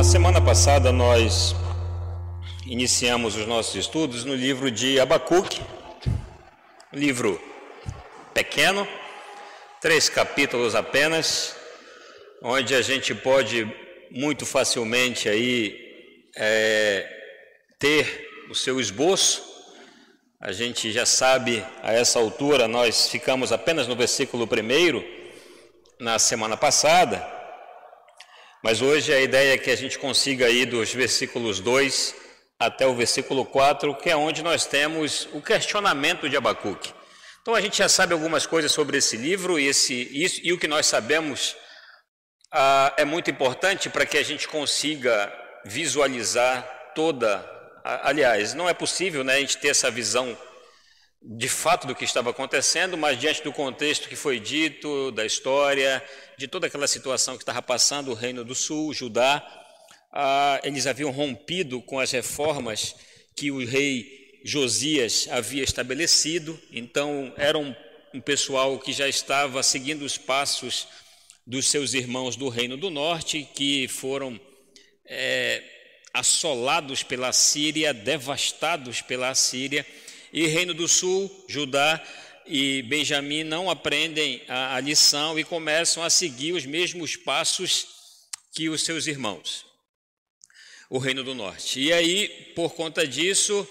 Na 0.00 0.04
semana 0.04 0.40
passada 0.40 0.90
nós 0.90 1.54
iniciamos 2.64 3.36
os 3.36 3.46
nossos 3.46 3.74
estudos 3.74 4.24
no 4.24 4.34
livro 4.34 4.70
de 4.70 4.98
Abacuque, 4.98 5.60
livro 6.90 7.38
pequeno, 8.32 8.88
três 9.78 10.08
capítulos 10.08 10.74
apenas, 10.74 11.54
onde 12.42 12.74
a 12.74 12.80
gente 12.80 13.14
pode 13.14 13.70
muito 14.10 14.46
facilmente 14.46 15.28
aí 15.28 15.76
é, 16.34 17.06
ter 17.78 18.26
o 18.48 18.54
seu 18.54 18.80
esboço. 18.80 19.44
A 20.40 20.50
gente 20.50 20.90
já 20.92 21.04
sabe 21.04 21.62
a 21.82 21.92
essa 21.92 22.18
altura, 22.18 22.66
nós 22.66 23.10
ficamos 23.10 23.52
apenas 23.52 23.86
no 23.86 23.94
versículo 23.94 24.46
primeiro 24.46 25.04
na 26.00 26.18
semana 26.18 26.56
passada. 26.56 27.39
Mas 28.62 28.82
hoje 28.82 29.12
a 29.12 29.20
ideia 29.20 29.54
é 29.54 29.58
que 29.58 29.70
a 29.70 29.76
gente 29.76 29.98
consiga 29.98 30.50
ir 30.50 30.66
dos 30.66 30.92
versículos 30.92 31.60
2 31.60 32.14
até 32.58 32.86
o 32.86 32.94
versículo 32.94 33.46
4, 33.46 33.94
que 33.94 34.10
é 34.10 34.16
onde 34.16 34.42
nós 34.42 34.66
temos 34.66 35.26
o 35.32 35.40
questionamento 35.40 36.28
de 36.28 36.36
Abacuque. 36.36 36.92
Então 37.40 37.54
a 37.54 37.60
gente 37.60 37.78
já 37.78 37.88
sabe 37.88 38.12
algumas 38.12 38.44
coisas 38.44 38.70
sobre 38.70 38.98
esse 38.98 39.16
livro 39.16 39.58
e, 39.58 39.66
esse, 39.66 39.94
isso, 40.12 40.40
e 40.44 40.52
o 40.52 40.58
que 40.58 40.68
nós 40.68 40.84
sabemos 40.84 41.56
ah, 42.52 42.92
é 42.98 43.04
muito 43.04 43.30
importante 43.30 43.88
para 43.88 44.04
que 44.04 44.18
a 44.18 44.22
gente 44.22 44.46
consiga 44.46 45.32
visualizar 45.64 46.92
toda. 46.94 47.42
Aliás, 47.82 48.52
não 48.52 48.68
é 48.68 48.74
possível 48.74 49.24
né, 49.24 49.36
a 49.36 49.40
gente 49.40 49.56
ter 49.56 49.68
essa 49.68 49.90
visão 49.90 50.36
de 51.22 51.48
fato 51.48 51.86
do 51.86 51.94
que 51.94 52.04
estava 52.04 52.30
acontecendo, 52.30 52.96
mas 52.96 53.18
diante 53.18 53.42
do 53.42 53.52
contexto 53.52 54.08
que 54.08 54.16
foi 54.16 54.40
dito, 54.40 55.10
da 55.10 55.24
história, 55.24 56.02
de 56.38 56.48
toda 56.48 56.66
aquela 56.66 56.88
situação 56.88 57.36
que 57.36 57.42
estava 57.42 57.60
passando 57.60 58.10
o 58.10 58.14
Reino 58.14 58.44
do 58.44 58.54
Sul, 58.54 58.94
Judá, 58.94 59.46
ah, 60.12 60.60
eles 60.64 60.86
haviam 60.86 61.10
rompido 61.10 61.82
com 61.82 62.00
as 62.00 62.10
reformas 62.10 62.96
que 63.36 63.50
o 63.50 63.64
rei 63.64 64.40
Josias 64.44 65.28
havia 65.30 65.62
estabelecido, 65.62 66.58
então 66.72 67.32
era 67.36 67.58
um, 67.58 67.74
um 68.14 68.20
pessoal 68.20 68.78
que 68.78 68.92
já 68.92 69.06
estava 69.06 69.62
seguindo 69.62 70.02
os 70.02 70.16
passos 70.16 70.88
dos 71.46 71.66
seus 71.66 71.92
irmãos 71.92 72.36
do 72.36 72.48
Reino 72.48 72.76
do 72.76 72.88
Norte, 72.88 73.46
que 73.54 73.86
foram 73.88 74.40
é, 75.04 75.62
assolados 76.14 77.02
pela 77.02 77.32
Síria, 77.32 77.92
devastados 77.92 79.02
pela 79.02 79.34
Síria, 79.34 79.84
e 80.32 80.46
Reino 80.46 80.74
do 80.74 80.86
Sul, 80.88 81.44
Judá 81.48 82.02
e 82.46 82.82
Benjamim 82.82 83.44
não 83.44 83.70
aprendem 83.70 84.42
a, 84.48 84.76
a 84.76 84.80
lição 84.80 85.38
e 85.38 85.44
começam 85.44 86.02
a 86.02 86.10
seguir 86.10 86.52
os 86.52 86.64
mesmos 86.66 87.16
passos 87.16 87.86
que 88.52 88.68
os 88.68 88.82
seus 88.82 89.06
irmãos, 89.06 89.64
o 90.88 90.98
Reino 90.98 91.22
do 91.22 91.34
Norte. 91.34 91.80
E 91.80 91.92
aí, 91.92 92.52
por 92.54 92.74
conta 92.74 93.06
disso, 93.06 93.66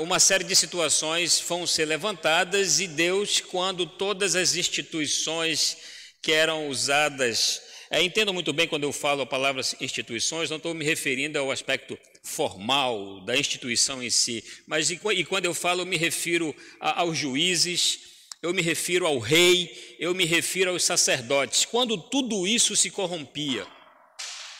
uma 0.00 0.20
série 0.20 0.44
de 0.44 0.54
situações 0.54 1.42
vão 1.48 1.66
ser 1.66 1.86
levantadas 1.86 2.80
e 2.80 2.86
Deus, 2.86 3.40
quando 3.40 3.86
todas 3.86 4.36
as 4.36 4.54
instituições 4.54 5.76
que 6.22 6.32
eram 6.32 6.68
usadas 6.68 7.62
é, 7.94 8.02
entendo 8.02 8.34
muito 8.34 8.52
bem 8.52 8.66
quando 8.66 8.82
eu 8.82 8.92
falo 8.92 9.22
a 9.22 9.26
palavra 9.26 9.62
instituições, 9.80 10.50
não 10.50 10.56
estou 10.56 10.74
me 10.74 10.84
referindo 10.84 11.38
ao 11.38 11.52
aspecto 11.52 11.96
formal 12.24 13.20
da 13.20 13.36
instituição 13.36 14.02
em 14.02 14.08
si, 14.10 14.42
mas 14.66 14.90
e, 14.90 14.98
quando 15.24 15.44
eu 15.44 15.54
falo, 15.54 15.82
eu 15.82 15.86
me 15.86 15.98
refiro 15.98 16.56
a, 16.80 17.02
aos 17.02 17.16
juízes, 17.18 18.00
eu 18.42 18.52
me 18.52 18.62
refiro 18.62 19.06
ao 19.06 19.18
rei, 19.18 19.96
eu 19.98 20.14
me 20.14 20.24
refiro 20.24 20.70
aos 20.70 20.82
sacerdotes. 20.82 21.64
Quando 21.64 21.96
tudo 21.96 22.46
isso 22.46 22.74
se 22.74 22.90
corrompia, 22.90 23.66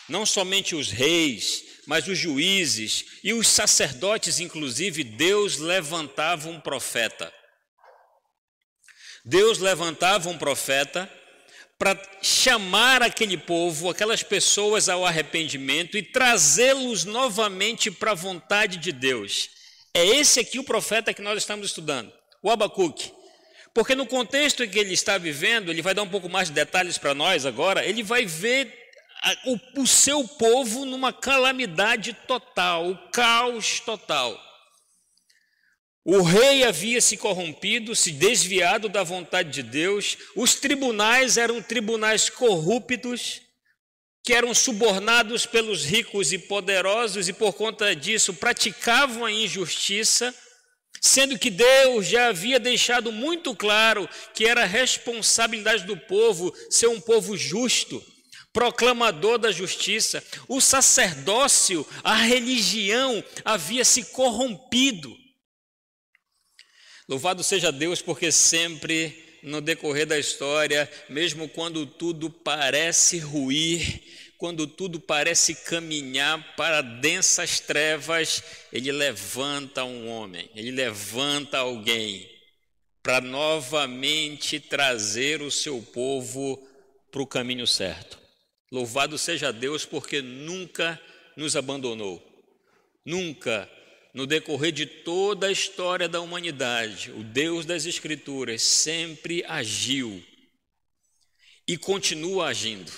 não 0.07 0.25
somente 0.25 0.75
os 0.75 0.91
reis, 0.91 1.63
mas 1.87 2.07
os 2.07 2.17
juízes 2.17 3.05
e 3.23 3.33
os 3.33 3.47
sacerdotes, 3.47 4.39
inclusive, 4.39 5.03
Deus 5.03 5.57
levantava 5.57 6.49
um 6.49 6.59
profeta. 6.59 7.33
Deus 9.23 9.57
levantava 9.57 10.29
um 10.29 10.37
profeta 10.37 11.11
para 11.77 11.99
chamar 12.21 13.01
aquele 13.01 13.37
povo, 13.37 13.89
aquelas 13.89 14.23
pessoas 14.23 14.87
ao 14.87 15.05
arrependimento 15.05 15.97
e 15.97 16.03
trazê-los 16.03 17.03
novamente 17.03 17.91
para 17.91 18.11
a 18.11 18.15
vontade 18.15 18.77
de 18.77 18.91
Deus. 18.91 19.49
É 19.93 20.05
esse 20.05 20.39
aqui 20.39 20.57
o 20.57 20.63
profeta 20.63 21.13
que 21.13 21.21
nós 21.21 21.37
estamos 21.37 21.67
estudando, 21.67 22.11
o 22.41 22.49
Abacuque. 22.49 23.11
Porque 23.73 23.93
no 23.93 24.05
contexto 24.05 24.63
em 24.63 24.69
que 24.69 24.79
ele 24.79 24.93
está 24.93 25.17
vivendo, 25.17 25.69
ele 25.69 25.81
vai 25.81 25.93
dar 25.93 26.03
um 26.03 26.09
pouco 26.09 26.29
mais 26.29 26.47
de 26.47 26.53
detalhes 26.53 26.97
para 26.97 27.13
nós 27.13 27.45
agora, 27.45 27.85
ele 27.85 28.03
vai 28.03 28.25
ver 28.25 28.73
o, 29.45 29.81
o 29.81 29.87
seu 29.87 30.25
povo 30.25 30.85
numa 30.85 31.11
calamidade 31.11 32.13
total, 32.25 32.89
o 32.89 32.97
caos 33.11 33.81
total. 33.81 34.39
O 36.07 36.21
rei 36.21 36.63
havia 36.63 37.01
se 37.01 37.17
corrompido, 37.17 37.95
se 37.95 38.11
desviado 38.11 38.87
da 38.87 39.01
vontade 39.01 39.49
de 39.49 39.63
Deus, 39.63 40.15
os 40.35 40.53
tribunais 40.53 41.35
eram 41.35 41.63
tribunais 41.63 42.29
corruptos, 42.29 43.41
que 44.23 44.31
eram 44.31 44.53
subornados 44.53 45.47
pelos 45.47 45.83
ricos 45.83 46.31
e 46.31 46.37
poderosos 46.37 47.27
e 47.27 47.33
por 47.33 47.53
conta 47.53 47.95
disso 47.95 48.35
praticavam 48.35 49.25
a 49.25 49.31
injustiça, 49.31 50.31
sendo 51.01 51.39
que 51.39 51.49
Deus 51.49 52.05
já 52.05 52.27
havia 52.27 52.59
deixado 52.59 53.11
muito 53.11 53.55
claro 53.55 54.07
que 54.35 54.45
era 54.45 54.63
responsabilidade 54.63 55.85
do 55.85 55.97
povo 55.97 56.53
ser 56.69 56.87
um 56.87 57.01
povo 57.01 57.35
justo, 57.35 57.99
proclamador 58.53 59.39
da 59.39 59.51
justiça. 59.51 60.23
O 60.47 60.61
sacerdócio, 60.61 61.83
a 62.03 62.13
religião 62.13 63.23
havia 63.43 63.83
se 63.83 64.03
corrompido. 64.05 65.24
Louvado 67.07 67.43
seja 67.43 67.71
Deus, 67.71 68.01
porque 68.01 68.31
sempre 68.31 69.39
no 69.43 69.61
decorrer 69.61 70.07
da 70.07 70.17
história, 70.17 70.91
mesmo 71.07 71.47
quando 71.47 71.85
tudo 71.85 72.29
parece 72.31 73.19
ruir, 73.19 74.01
quando 74.37 74.65
tudo 74.65 74.99
parece 74.99 75.53
caminhar 75.53 76.55
para 76.55 76.81
densas 76.81 77.59
trevas, 77.59 78.43
ele 78.73 78.91
levanta 78.91 79.83
um 79.83 80.09
homem, 80.09 80.49
ele 80.55 80.71
levanta 80.71 81.59
alguém 81.59 82.27
para 83.03 83.21
novamente 83.21 84.59
trazer 84.59 85.43
o 85.43 85.51
seu 85.51 85.79
povo 85.93 86.57
para 87.11 87.21
o 87.21 87.27
caminho 87.27 87.67
certo. 87.67 88.19
Louvado 88.71 89.17
seja 89.17 89.53
Deus, 89.53 89.85
porque 89.85 90.23
nunca 90.23 90.99
nos 91.37 91.55
abandonou, 91.55 92.19
nunca 93.05 93.69
no 94.15 94.25
decorrer 94.25 94.71
de 94.71 94.85
toda 94.85 95.47
a 95.47 95.51
história 95.51 96.07
da 96.07 96.21
humanidade, 96.21 97.11
o 97.11 97.21
Deus 97.21 97.65
das 97.65 97.85
Escrituras 97.85 98.61
sempre 98.61 99.43
agiu 99.45 100.23
e 101.67 101.77
continua 101.77 102.47
agindo. 102.47 102.89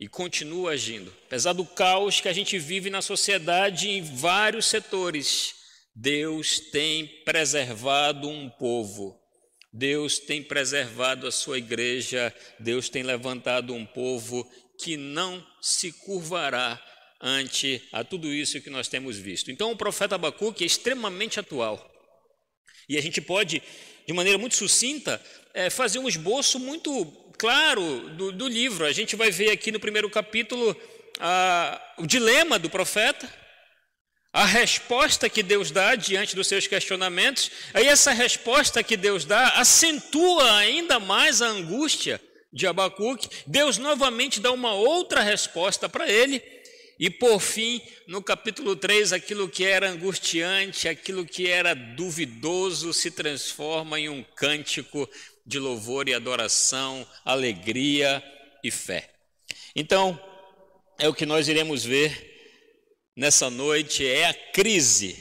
E 0.00 0.08
continua 0.08 0.72
agindo. 0.72 1.14
Apesar 1.26 1.52
do 1.52 1.64
caos 1.64 2.20
que 2.20 2.28
a 2.28 2.32
gente 2.32 2.58
vive 2.58 2.90
na 2.90 3.00
sociedade 3.00 3.88
em 3.88 4.02
vários 4.02 4.66
setores, 4.66 5.54
Deus 5.94 6.58
tem 6.58 7.06
preservado 7.24 8.28
um 8.28 8.50
povo. 8.50 9.16
Deus 9.72 10.18
tem 10.18 10.42
preservado 10.42 11.24
a 11.28 11.30
sua 11.30 11.58
igreja, 11.58 12.34
Deus 12.58 12.88
tem 12.88 13.04
levantado 13.04 13.72
um 13.74 13.86
povo 13.86 14.44
que 14.76 14.96
não 14.96 15.46
se 15.60 15.92
curvará 15.92 16.82
ante 17.20 17.82
a 17.92 18.02
tudo 18.02 18.32
isso 18.32 18.60
que 18.60 18.70
nós 18.70 18.88
temos 18.88 19.16
visto. 19.16 19.50
Então, 19.50 19.70
o 19.70 19.76
profeta 19.76 20.14
Abacuque 20.14 20.64
é 20.64 20.66
extremamente 20.66 21.38
atual. 21.38 21.86
E 22.88 22.96
a 22.96 23.02
gente 23.02 23.20
pode, 23.20 23.62
de 24.06 24.12
maneira 24.12 24.38
muito 24.38 24.56
sucinta, 24.56 25.22
é, 25.52 25.68
fazer 25.68 25.98
um 25.98 26.08
esboço 26.08 26.58
muito 26.58 27.04
claro 27.38 28.08
do, 28.10 28.32
do, 28.32 28.48
livro. 28.48 28.86
A 28.86 28.92
gente 28.92 29.16
vai 29.16 29.30
ver 29.30 29.50
aqui 29.50 29.70
no 29.70 29.78
primeiro 29.78 30.08
capítulo 30.08 30.74
a, 31.18 31.94
o 31.98 32.06
dilema 32.06 32.58
do 32.58 32.70
profeta, 32.70 33.32
a 34.32 34.44
resposta 34.44 35.28
que 35.28 35.42
Deus 35.42 35.70
dá 35.70 35.94
diante 35.94 36.34
dos 36.34 36.46
seus 36.46 36.66
questionamentos. 36.66 37.50
Aí, 37.74 37.86
essa 37.86 38.12
resposta 38.12 38.82
que 38.82 38.96
Deus 38.96 39.24
dá 39.24 39.48
acentua 39.50 40.56
ainda 40.56 40.98
mais 40.98 41.42
a 41.42 41.48
angústia 41.48 42.20
de 42.52 42.66
Abacuque. 42.66 43.28
Deus 43.46 43.78
novamente 43.78 44.40
dá 44.40 44.50
uma 44.50 44.72
outra 44.72 45.20
resposta 45.20 45.88
para 45.88 46.10
ele 46.10 46.59
e 47.00 47.08
por 47.08 47.40
fim, 47.40 47.80
no 48.06 48.22
capítulo 48.22 48.76
3, 48.76 49.14
aquilo 49.14 49.48
que 49.48 49.64
era 49.64 49.88
angustiante, 49.88 50.86
aquilo 50.86 51.24
que 51.24 51.48
era 51.48 51.72
duvidoso, 51.72 52.92
se 52.92 53.10
transforma 53.10 53.98
em 53.98 54.10
um 54.10 54.22
cântico 54.22 55.08
de 55.46 55.58
louvor 55.58 56.10
e 56.10 56.14
adoração, 56.14 57.08
alegria 57.24 58.22
e 58.62 58.70
fé. 58.70 59.08
Então, 59.74 60.20
é 60.98 61.08
o 61.08 61.14
que 61.14 61.24
nós 61.24 61.48
iremos 61.48 61.82
ver 61.82 63.08
nessa 63.16 63.48
noite: 63.48 64.06
é 64.06 64.26
a 64.26 64.34
crise, 64.34 65.16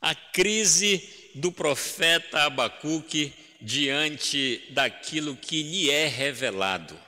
a 0.00 0.14
crise 0.14 1.30
do 1.34 1.52
profeta 1.52 2.44
Abacuque 2.44 3.30
diante 3.60 4.62
daquilo 4.70 5.36
que 5.36 5.62
lhe 5.62 5.90
é 5.90 6.06
revelado. 6.06 6.98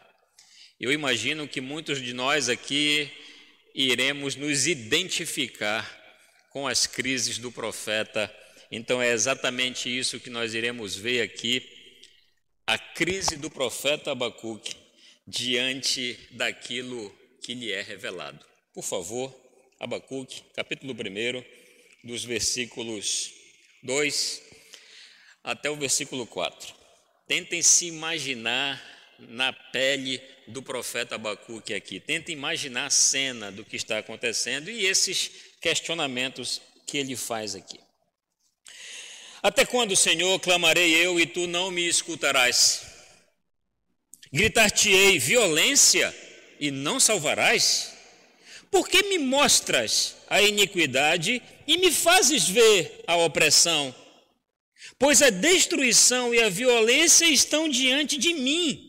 Eu 0.78 0.92
imagino 0.92 1.49
que 1.49 1.62
muitos 1.62 2.02
de 2.02 2.12
nós 2.12 2.50
aqui 2.50 3.10
iremos 3.76 4.34
nos 4.37 4.67
identificar 4.67 5.84
com 6.49 6.67
as 6.67 6.87
crises 6.87 7.37
do 7.37 7.52
profeta. 7.52 8.34
Então 8.70 9.02
é 9.02 9.12
exatamente 9.12 9.94
isso 9.94 10.19
que 10.19 10.31
nós 10.31 10.55
iremos 10.55 10.96
ver 10.96 11.20
aqui, 11.20 11.62
a 12.67 12.78
crise 12.78 13.37
do 13.37 13.50
profeta 13.50 14.12
Abacuque 14.12 14.75
diante 15.28 16.19
daquilo 16.31 17.14
que 17.43 17.52
lhe 17.52 17.70
é 17.70 17.82
revelado. 17.82 18.43
Por 18.73 18.82
favor, 18.82 19.32
Abacuque, 19.78 20.43
capítulo 20.55 20.94
1, 20.94 22.08
dos 22.08 22.25
versículos 22.25 23.31
2 23.82 24.43
até 25.44 25.70
o 25.70 25.76
versículo 25.76 26.26
4. 26.26 26.75
Tentem 27.28 27.61
se 27.61 27.87
imaginar 27.87 28.82
na 29.18 29.52
pele 29.52 30.20
do 30.46 30.62
profeta 30.62 31.14
Abacuque 31.14 31.74
aqui. 31.74 32.00
Tentem 32.00 32.34
imaginar 32.34 32.86
a 32.86 32.90
cena 32.90 33.50
do 33.50 33.64
que 33.64 33.76
está 33.76 33.98
acontecendo 33.98 34.70
e 34.70 34.86
esses 34.86 35.30
questionamentos 35.60 36.60
que 36.86 36.98
ele 36.98 37.16
faz 37.16 37.54
aqui. 37.54 37.80
Até 39.42 39.64
quando, 39.64 39.94
Senhor, 39.94 40.38
clamarei 40.40 40.94
eu 40.94 41.20
e 41.20 41.26
tu 41.26 41.46
não 41.46 41.70
me 41.70 41.86
escutarás? 41.86 42.82
Gritar-te-ei 44.32 45.18
violência 45.18 46.14
e 46.58 46.70
não 46.70 46.98
salvarás? 46.98 47.94
Por 48.70 48.88
que 48.88 49.02
me 49.04 49.18
mostras 49.18 50.16
a 50.28 50.42
iniquidade 50.42 51.40
e 51.66 51.78
me 51.78 51.90
fazes 51.90 52.48
ver 52.48 53.04
a 53.06 53.16
opressão? 53.16 53.94
Pois 54.98 55.22
a 55.22 55.30
destruição 55.30 56.34
e 56.34 56.42
a 56.42 56.48
violência 56.48 57.26
estão 57.26 57.68
diante 57.68 58.16
de 58.16 58.32
mim, 58.34 58.85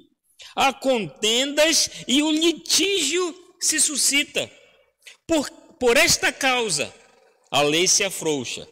há 0.57 0.73
contendas 0.73 1.87
e 2.07 2.23
o 2.23 2.31
litígio 2.31 3.53
se 3.61 3.79
suscita. 3.79 4.49
Por, 5.27 5.47
por 5.79 5.95
esta 5.95 6.31
causa, 6.31 6.91
a 7.51 7.61
lei 7.61 7.87
se 7.87 8.03
afrouxa 8.03 8.67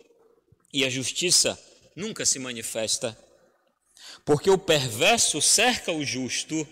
e 0.74 0.84
a 0.84 0.90
justiça 0.90 1.58
nunca 1.96 2.26
se 2.26 2.40
manifesta. 2.40 3.16
Porque 4.26 4.50
o 4.50 4.58
perverso 4.58 5.40
cerca 5.40 5.92
o 5.92 6.04
justo, 6.04 6.68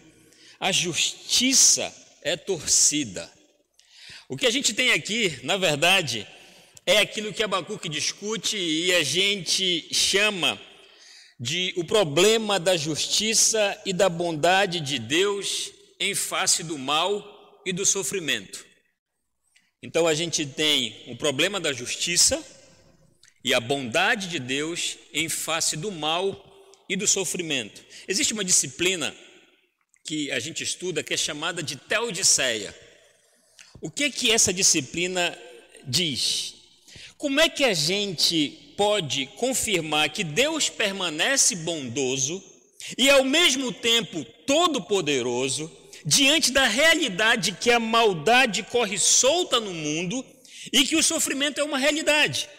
a 0.60 0.72
justiça 0.72 1.94
é 2.24 2.36
torcida. 2.36 3.32
O 4.28 4.36
que 4.36 4.48
a 4.48 4.52
gente 4.52 4.74
tem 4.74 4.94
aqui, 4.94 5.40
na 5.44 5.58
verdade, 5.58 6.28
é 6.88 6.98
aquilo 6.98 7.32
que 7.32 7.44
Abacuque 7.44 7.88
discute 7.88 8.58
e 8.58 8.92
a 8.96 9.04
gente 9.04 9.94
chama 9.94 10.60
de 11.44 11.74
o 11.76 11.84
problema 11.84 12.58
da 12.58 12.78
justiça 12.78 13.78
e 13.86 13.92
da 13.92 14.08
bondade 14.08 14.80
de 14.80 14.98
Deus 14.98 15.72
em 16.00 16.16
face 16.16 16.64
do 16.64 16.78
mal 16.78 17.62
e 17.66 17.74
do 17.74 17.86
sofrimento. 17.86 18.66
Então 19.82 20.08
a 20.08 20.14
gente 20.14 20.46
tem 20.46 21.04
o 21.08 21.18
problema 21.18 21.60
da 21.60 21.74
justiça 21.74 22.42
e 23.44 23.54
a 23.54 23.60
bondade 23.60 24.30
de 24.30 24.40
Deus 24.40 24.98
em 25.12 25.28
face 25.28 25.76
do 25.76 25.92
mal 25.92 26.26
e 26.88 26.96
do 26.96 27.06
sofrimento. 27.06 27.84
Existe 28.08 28.32
uma 28.32 28.46
disciplina 28.46 29.14
que 30.06 30.32
a 30.32 30.40
gente 30.40 30.64
estuda 30.64 31.04
que 31.04 31.14
é 31.14 31.18
chamada 31.18 31.62
de 31.62 31.76
teodiceia. 31.76 32.74
O 33.82 33.92
que 33.92 34.06
é 34.06 34.10
que 34.10 34.32
essa 34.32 34.54
disciplina 34.54 35.38
diz? 35.86 36.54
Como 37.18 37.42
é 37.42 37.50
que 37.50 37.66
a 37.66 37.74
gente 37.74 38.63
pode 38.76 39.28
confirmar 39.38 40.10
que 40.10 40.24
Deus 40.24 40.70
permanece 40.70 41.56
bondoso 41.58 42.44
e 42.98 43.10
ao 43.10 43.24
mesmo 43.24 43.72
tempo 43.72 44.24
todo-poderoso 44.46 45.72
diante 46.06 46.52
da 46.52 46.66
realidade 46.66 47.54
que 47.54 47.72
a 47.72 47.80
maldade 47.80 48.64
corre 48.64 48.98
solta 48.98 49.60
no 49.60 49.74
mundo 49.74 50.24
e 50.72 50.86
que 50.86 50.96
o 50.96 51.04
sofrimento 51.04 51.60
é 51.60 51.64
uma 51.64 51.78
realidade? 51.78 52.50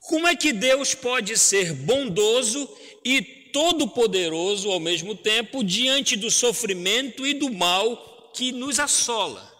Como 0.00 0.26
é 0.26 0.34
que 0.34 0.52
Deus 0.52 0.94
pode 0.94 1.36
ser 1.36 1.72
bondoso 1.72 2.68
e 3.04 3.22
todo-poderoso 3.52 4.70
ao 4.70 4.80
mesmo 4.80 5.14
tempo 5.14 5.62
diante 5.62 6.16
do 6.16 6.30
sofrimento 6.30 7.26
e 7.26 7.34
do 7.34 7.50
mal 7.50 8.30
que 8.34 8.52
nos 8.52 8.78
assola? 8.78 9.57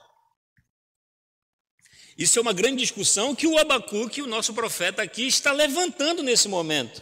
Isso 2.18 2.36
é 2.36 2.42
uma 2.42 2.52
grande 2.52 2.78
discussão 2.78 3.32
que 3.32 3.46
o 3.46 3.56
Abacuque, 3.56 4.20
o 4.20 4.26
nosso 4.26 4.52
profeta 4.52 5.00
aqui, 5.00 5.28
está 5.28 5.52
levantando 5.52 6.20
nesse 6.20 6.48
momento. 6.48 7.00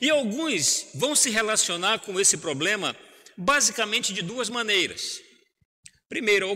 E 0.00 0.08
alguns 0.08 0.86
vão 0.94 1.14
se 1.14 1.28
relacionar 1.28 1.98
com 1.98 2.18
esse 2.18 2.38
problema 2.38 2.96
basicamente 3.36 4.14
de 4.14 4.22
duas 4.22 4.48
maneiras. 4.48 5.20
Primeiro, 6.08 6.48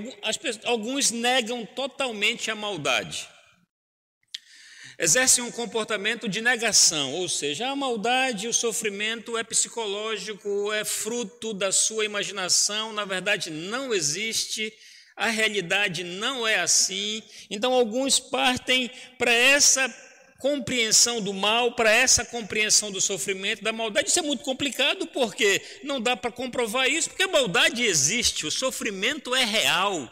alguns 0.65 1.11
negam 1.11 1.67
totalmente 1.67 2.51
a 2.51 2.55
maldade. 2.55 3.29
Exercem 4.99 5.45
um 5.45 5.51
comportamento 5.51 6.29
de 6.29 6.41
negação, 6.41 7.15
ou 7.15 7.29
seja, 7.29 7.69
a 7.69 7.77
maldade, 7.77 8.49
o 8.49 8.53
sofrimento 8.53 9.37
é 9.37 9.43
psicológico, 9.43 10.73
é 10.73 10.85
fruto 10.85 11.53
da 11.53 11.73
sua 11.73 12.05
imaginação, 12.05 12.93
na 12.93 13.05
verdade 13.05 13.51
não 13.51 13.95
existe 13.95 14.73
a 15.21 15.29
realidade 15.29 16.03
não 16.03 16.49
é 16.49 16.61
assim. 16.61 17.23
Então, 17.51 17.75
alguns 17.75 18.19
partem 18.19 18.91
para 19.19 19.31
essa 19.31 19.95
compreensão 20.39 21.21
do 21.21 21.35
mal, 21.35 21.73
para 21.73 21.93
essa 21.93 22.25
compreensão 22.25 22.91
do 22.91 23.03
sofrimento, 23.03 23.63
da 23.63 23.71
maldade. 23.71 24.09
Isso 24.09 24.19
é 24.19 24.23
muito 24.23 24.43
complicado 24.43 25.07
porque 25.09 25.61
não 25.85 26.01
dá 26.01 26.17
para 26.17 26.33
comprovar 26.33 26.89
isso, 26.89 27.11
porque 27.11 27.25
a 27.25 27.29
maldade 27.29 27.85
existe, 27.85 28.47
o 28.47 28.51
sofrimento 28.51 29.35
é 29.35 29.45
real. 29.45 30.11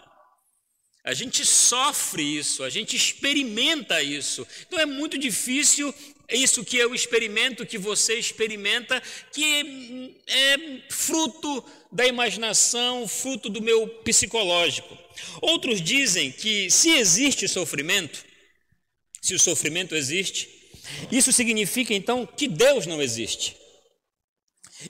A 1.02 1.14
gente 1.14 1.42
sofre 1.42 2.22
isso, 2.22 2.62
a 2.62 2.68
gente 2.68 2.94
experimenta 2.94 4.02
isso. 4.02 4.46
Então 4.66 4.78
é 4.78 4.84
muito 4.84 5.16
difícil 5.16 5.94
isso 6.36 6.64
que 6.64 6.76
eu 6.76 6.94
experimento, 6.94 7.64
que 7.64 7.78
você 7.78 8.14
experimenta, 8.14 9.02
que 9.32 10.14
é 10.26 10.82
fruto 10.90 11.64
da 11.90 12.06
imaginação, 12.06 13.08
fruto 13.08 13.48
do 13.48 13.62
meu 13.62 13.88
psicológico. 14.04 14.96
Outros 15.40 15.80
dizem 15.80 16.30
que 16.30 16.70
se 16.70 16.90
existe 16.90 17.48
sofrimento, 17.48 18.24
se 19.22 19.34
o 19.34 19.38
sofrimento 19.38 19.94
existe, 19.94 20.48
isso 21.10 21.32
significa 21.32 21.94
então 21.94 22.26
que 22.26 22.46
Deus 22.46 22.86
não 22.86 23.00
existe. 23.00 23.56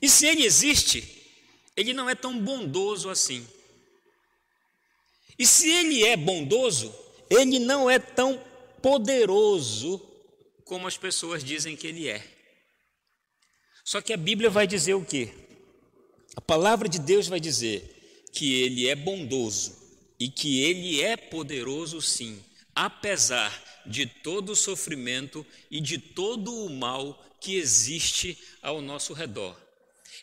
E 0.02 0.08
se 0.08 0.26
ele 0.26 0.44
existe, 0.44 1.05
ele 1.76 1.93
não 1.93 2.11
é 2.11 2.14
tão 2.14 2.38
bondoso 2.38 3.08
assim. 3.08 3.46
E 5.38 5.47
se 5.47 5.71
ele 5.71 6.04
é 6.04 6.16
bondoso, 6.16 6.92
ele 7.30 7.61
não 7.61 7.88
é 7.88 7.99
tão 7.99 8.42
poderoso 8.83 10.08
como 10.69 10.87
as 10.87 10.99
pessoas 10.99 11.43
dizem 11.43 11.75
que 11.75 11.87
ele 11.87 12.09
é. 12.09 12.23
Só 13.83 14.03
que 14.03 14.13
a 14.13 14.19
Bíblia 14.19 14.51
vai 14.51 14.67
dizer 14.67 14.93
o 14.93 15.05
quê? 15.05 15.33
A 16.37 16.43
palavra 16.43 16.89
de 16.89 16.99
Deus 16.99 17.27
vai 17.27 17.41
dizer 17.41 18.27
que 18.35 18.61
ele 18.61 18.87
é 18.87 18.95
bondoso 18.95 19.75
e 20.21 20.29
que 20.29 20.63
ele 20.63 21.01
é 21.03 21.17
poderoso 21.17 22.03
sim, 22.03 22.45
apesar 22.75 23.51
de 23.87 24.05
todo 24.05 24.51
o 24.51 24.57
sofrimento 24.57 25.45
e 25.71 25.81
de 25.81 25.97
todo 25.97 26.55
o 26.55 26.69
mal 26.69 27.19
que 27.41 27.57
existe 27.57 28.39
ao 28.61 28.83
nosso 28.83 29.15
redor. 29.15 29.59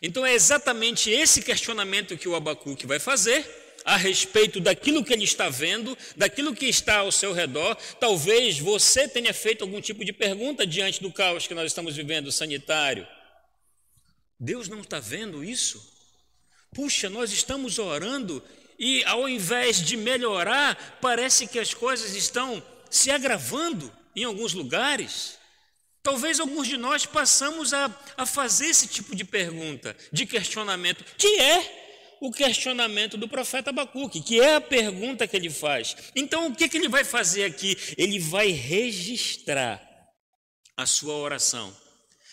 Então 0.00 0.24
é 0.24 0.32
exatamente 0.32 1.10
esse 1.10 1.42
questionamento 1.42 2.16
que 2.16 2.28
o 2.28 2.36
Abacuque 2.36 2.86
vai 2.86 3.00
fazer 3.00 3.44
a 3.86 3.96
respeito 3.96 4.58
daquilo 4.58 5.04
que 5.04 5.12
ele 5.12 5.22
está 5.22 5.48
vendo, 5.48 5.96
daquilo 6.16 6.52
que 6.52 6.66
está 6.66 6.98
ao 6.98 7.12
seu 7.12 7.32
redor. 7.32 7.76
Talvez 8.00 8.58
você 8.58 9.06
tenha 9.06 9.32
feito 9.32 9.62
algum 9.62 9.80
tipo 9.80 10.04
de 10.04 10.12
pergunta 10.12 10.66
diante 10.66 11.00
do 11.00 11.12
caos 11.12 11.46
que 11.46 11.54
nós 11.54 11.66
estamos 11.66 11.94
vivendo 11.94 12.32
sanitário. 12.32 13.06
Deus 14.40 14.68
não 14.68 14.80
está 14.80 14.98
vendo 14.98 15.44
isso? 15.44 15.80
Puxa, 16.74 17.08
nós 17.08 17.30
estamos 17.30 17.78
orando 17.78 18.42
e 18.76 19.04
ao 19.04 19.28
invés 19.28 19.80
de 19.80 19.96
melhorar, 19.96 20.98
parece 21.00 21.46
que 21.46 21.58
as 21.58 21.72
coisas 21.72 22.16
estão 22.16 22.60
se 22.90 23.12
agravando 23.12 23.90
em 24.16 24.24
alguns 24.24 24.52
lugares. 24.52 25.38
Talvez 26.02 26.40
alguns 26.40 26.66
de 26.66 26.76
nós 26.76 27.06
passamos 27.06 27.72
a, 27.72 27.88
a 28.16 28.26
fazer 28.26 28.66
esse 28.66 28.88
tipo 28.88 29.14
de 29.14 29.24
pergunta, 29.24 29.96
de 30.12 30.26
questionamento, 30.26 31.04
que 31.16 31.40
é 31.40 31.85
o 32.20 32.30
questionamento 32.30 33.16
do 33.16 33.28
profeta 33.28 33.70
Abacuque, 33.70 34.20
que 34.20 34.40
é 34.40 34.56
a 34.56 34.60
pergunta 34.60 35.26
que 35.26 35.36
ele 35.36 35.50
faz. 35.50 35.96
Então, 36.14 36.46
o 36.48 36.54
que, 36.54 36.68
que 36.68 36.76
ele 36.76 36.88
vai 36.88 37.04
fazer 37.04 37.44
aqui? 37.44 37.76
Ele 37.96 38.18
vai 38.18 38.48
registrar 38.48 39.82
a 40.76 40.86
sua 40.86 41.14
oração. 41.14 41.74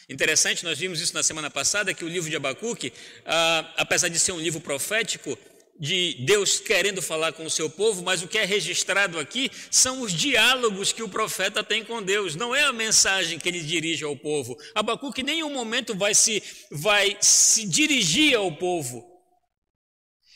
Interessante, 0.10 0.66
nós 0.66 0.78
vimos 0.78 1.00
isso 1.00 1.14
na 1.14 1.24
semana 1.24 1.50
passada, 1.50 1.94
que 1.94 2.04
o 2.04 2.10
livro 2.10 2.30
de 2.30 2.36
Abacuque, 2.36 2.92
ah, 3.26 3.74
apesar 3.78 4.10
de 4.10 4.20
ser 4.20 4.34
um 4.34 4.40
livro 4.40 4.60
profético, 4.60 5.38
de 5.80 6.18
Deus 6.26 6.60
querendo 6.60 7.02
falar 7.02 7.34
com 7.34 7.46
o 7.46 7.50
seu 7.50 7.70
povo, 7.70 8.04
mas 8.04 8.22
o 8.22 8.28
que 8.28 8.38
é 8.38 8.46
registrado 8.46 9.20
aqui 9.20 9.50
são 9.72 10.02
os 10.02 10.14
diálogos 10.14 10.92
que 10.92 11.02
o 11.02 11.10
profeta 11.10 11.64
tem 11.64 11.84
com 11.84 12.02
Deus, 12.02 12.36
não 12.36 12.56
é 12.56 12.64
a 12.64 12.72
mensagem 12.74 13.40
que 13.40 13.50
ele 13.50 13.62
dirige 13.62 14.04
ao 14.04 14.16
povo. 14.16 14.58
Abacuque 14.76 15.22
em 15.22 15.26
nenhum 15.26 15.52
momento 15.52 15.96
vai 15.96 16.14
se, 16.14 16.44
vai 16.70 17.18
se 17.20 17.68
dirigir 17.68 18.36
ao 18.36 18.52
povo. 18.52 19.13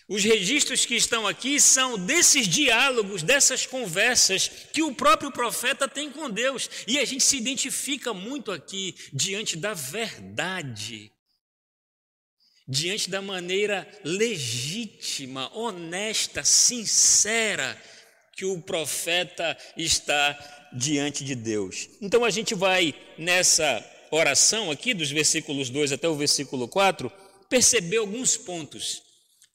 Os 0.10 0.24
registros 0.24 0.86
que 0.86 0.96
estão 0.96 1.28
aqui 1.28 1.60
são 1.60 2.00
desses 2.00 2.48
diálogos, 2.48 3.24
dessas 3.24 3.66
conversas 3.66 4.48
que 4.72 4.82
o 4.82 4.96
próprio 4.96 5.32
profeta 5.32 5.86
tem 5.86 6.10
com 6.10 6.30
Deus. 6.30 6.70
E 6.88 6.98
a 6.98 7.04
gente 7.04 7.26
se 7.26 7.36
identifica 7.36 8.14
muito 8.14 8.50
aqui 8.50 8.96
diante 9.12 9.58
da 9.58 9.74
verdade, 9.74 11.12
diante 12.66 13.10
da 13.10 13.22
maneira 13.22 13.86
legítima, 14.02 15.54
honesta, 15.54 16.42
sincera 16.42 17.78
que 18.34 18.46
o 18.46 18.62
profeta 18.62 19.58
está 19.76 20.70
diante 20.72 21.26
de 21.26 21.36
Deus. 21.36 21.90
Então 22.00 22.24
a 22.24 22.30
gente 22.30 22.56
vai 22.56 22.96
nessa 23.18 23.84
oração 24.10 24.72
aqui, 24.72 24.94
dos 24.94 25.12
versículos 25.12 25.70
2 25.70 25.92
até 25.92 26.08
o 26.08 26.16
versículo 26.16 26.66
4, 26.66 27.12
perceber 27.50 27.98
alguns 27.98 28.38
pontos 28.38 29.07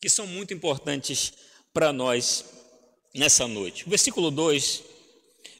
que 0.03 0.11
são 0.11 0.27
muito 0.27 0.53
importantes 0.53 1.33
para 1.73 1.93
nós 1.93 2.45
nessa 3.15 3.47
noite. 3.47 3.87
O 3.87 3.91
versículo 3.91 4.33
2 4.33 4.83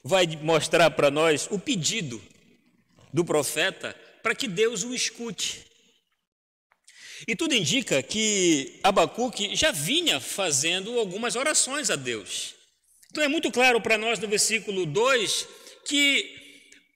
vai 0.03 0.27
mostrar 0.41 0.91
para 0.91 1.09
nós 1.09 1.47
o 1.49 1.57
pedido 1.57 2.21
do 3.13 3.23
profeta 3.23 3.95
para 4.21 4.35
que 4.35 4.49
Deus 4.49 4.83
o 4.83 4.93
escute. 4.93 5.65
E 7.25 7.37
tudo 7.37 7.55
indica 7.55 8.03
que 8.03 8.81
Abacuque 8.83 9.55
já 9.55 9.71
vinha 9.71 10.19
fazendo 10.19 10.99
algumas 10.99 11.37
orações 11.37 11.89
a 11.89 11.95
Deus. 11.95 12.53
Então 13.11 13.23
é 13.23 13.29
muito 13.29 13.49
claro 13.49 13.79
para 13.79 13.97
nós 13.97 14.19
no 14.19 14.27
versículo 14.27 14.85
2 14.85 15.47
que 15.85 16.42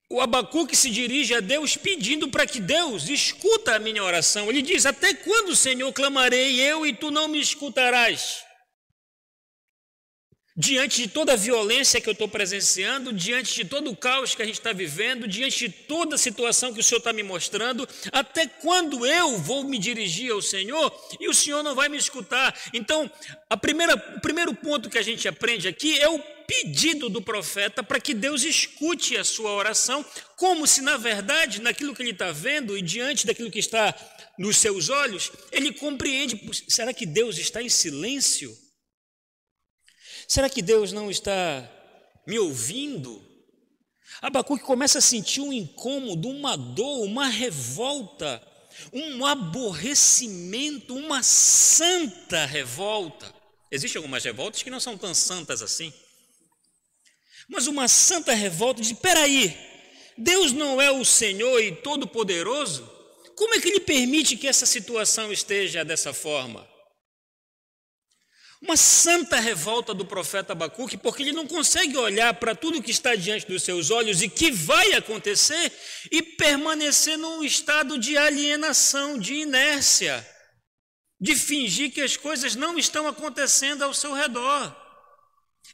o 0.10 0.22
Abacuque 0.22 0.76
se 0.76 0.90
dirige 0.90 1.34
a 1.34 1.42
Deus 1.42 1.76
pedindo 1.76 2.30
para 2.30 2.48
que 2.48 2.62
Deus 2.62 3.10
escuta 3.10 3.76
a 3.76 3.80
minha 3.80 4.04
oração. 4.04 4.50
Ele 4.50 4.62
diz: 4.62 4.86
Até 4.86 5.14
quando, 5.14 5.56
Senhor, 5.56 5.92
clamarei 5.92 6.60
eu 6.62 6.86
e 6.86 6.94
tu 6.94 7.12
não 7.12 7.28
me 7.28 7.40
escutarás? 7.40 8.46
Diante 10.60 11.04
de 11.04 11.08
toda 11.08 11.34
a 11.34 11.36
violência 11.36 12.02
que 12.02 12.10
eu 12.10 12.14
estou 12.14 12.28
presenciando, 12.28 13.14
diante 13.14 13.54
de 13.54 13.66
todo 13.66 13.92
o 13.92 13.96
caos 13.96 14.34
que 14.34 14.42
a 14.42 14.46
gente 14.46 14.58
está 14.58 14.74
vivendo, 14.74 15.28
diante 15.28 15.68
de 15.68 15.70
toda 15.70 16.16
a 16.16 16.18
situação 16.18 16.74
que 16.74 16.80
o 16.80 16.84
Senhor 16.84 16.98
está 16.98 17.14
me 17.14 17.22
mostrando, 17.22 17.88
até 18.12 18.48
quando 18.48 19.06
eu 19.06 19.38
vou 19.38 19.64
me 19.64 19.78
dirigir 19.78 20.32
ao 20.32 20.42
Senhor 20.42 20.92
e 21.20 21.30
o 21.30 21.34
Senhor 21.34 21.62
não 21.62 21.76
vai 21.76 21.90
me 21.90 21.98
escutar? 21.98 22.60
Então, 22.74 23.12
primeira, 23.62 23.94
o 24.16 24.22
primeiro 24.22 24.56
ponto 24.56 24.90
que 24.90 24.98
a 24.98 25.04
gente 25.04 25.28
aprende 25.28 25.68
aqui 25.68 26.00
é 26.00 26.10
o 26.10 26.18
pedido 26.48 27.10
do 27.10 27.22
profeta 27.22 27.84
para 27.84 28.00
que 28.00 28.13
Deus 28.13 28.44
escute 28.44 29.18
a 29.18 29.24
sua 29.25 29.51
oração, 29.51 30.04
como 30.38 30.66
se 30.66 30.82
na 30.82 30.96
verdade, 30.96 31.62
naquilo 31.62 31.94
que 31.94 32.01
ele 32.01 32.12
está 32.12 32.32
vendo 32.32 32.77
e 32.77 32.82
diante 32.82 33.27
daquilo 33.27 33.51
que 33.51 33.60
está 33.60 33.94
nos 34.39 34.56
seus 34.58 34.88
olhos, 34.88 35.30
ele 35.51 35.74
compreende: 35.74 36.39
será 36.70 36.94
que 36.94 37.06
Deus 37.06 37.38
está 37.38 37.62
em 37.62 37.70
silêncio? 37.70 38.58
Será 40.27 40.50
que 40.50 40.62
Deus 40.62 40.94
não 40.94 41.12
está 41.12 41.70
me 42.25 42.39
ouvindo? 42.39 43.25
Abacuque 44.22 44.63
começa 44.63 44.98
a 44.98 45.01
sentir 45.01 45.42
um 45.42 45.54
incômodo, 45.54 46.30
uma 46.30 46.56
dor, 46.56 47.04
uma 47.04 47.27
revolta, 47.27 48.42
um 48.92 49.25
aborrecimento, 49.25 50.96
uma 50.96 51.22
santa 51.22 52.46
revolta. 52.46 53.34
Existem 53.70 54.00
algumas 54.00 54.24
revoltas 54.24 54.63
que 54.63 54.70
não 54.70 54.80
são 54.80 54.98
tão 54.98 55.13
santas 55.13 55.62
assim. 55.62 55.94
Mas 57.48 57.68
uma 57.68 57.88
santa 57.88 58.34
revolta 58.34 58.82
de: 58.82 58.94
peraí, 58.96 59.56
Deus 60.18 60.51
não 60.51 60.82
é 60.82 60.92
o 60.92 61.06
Senhor 61.06 61.60
e 61.62 61.75
Todo-Poderoso? 61.75 62.92
Como 63.36 63.54
é 63.54 63.60
que 63.60 63.70
Ele 63.70 63.80
permite 63.80 64.36
que 64.36 64.48
essa 64.48 64.66
situação 64.66 65.32
esteja 65.32 65.86
dessa 65.86 66.13
forma? 66.13 66.68
Uma 68.60 68.75
santa 68.75 69.39
revolta 69.39 69.94
do 69.94 70.04
profeta 70.04 70.54
Abacuque, 70.54 70.98
porque 70.98 71.22
ele 71.22 71.32
não 71.32 71.46
consegue 71.46 71.96
olhar 71.96 72.34
para 72.34 72.56
tudo 72.56 72.82
que 72.82 72.89
está 72.89 73.13
diante 73.13 73.46
dos 73.46 73.62
seus 73.62 73.92
olhos 73.92 74.24
e 74.24 74.30
que 74.30 74.50
vai 74.50 74.94
acontecer 74.94 75.72
e 76.12 76.24
permanecer 76.24 77.18
num 77.18 77.44
estado 77.44 78.00
de 78.00 78.18
alienação, 78.18 79.20
de 79.20 79.36
inércia, 79.36 80.27
de 81.22 81.36
fingir 81.36 81.92
que 81.92 82.01
as 82.01 82.18
coisas 82.18 82.56
não 82.56 82.80
estão 82.80 83.08
acontecendo 83.08 83.84
ao 83.84 83.94
seu 83.94 84.12
redor. 84.13 84.75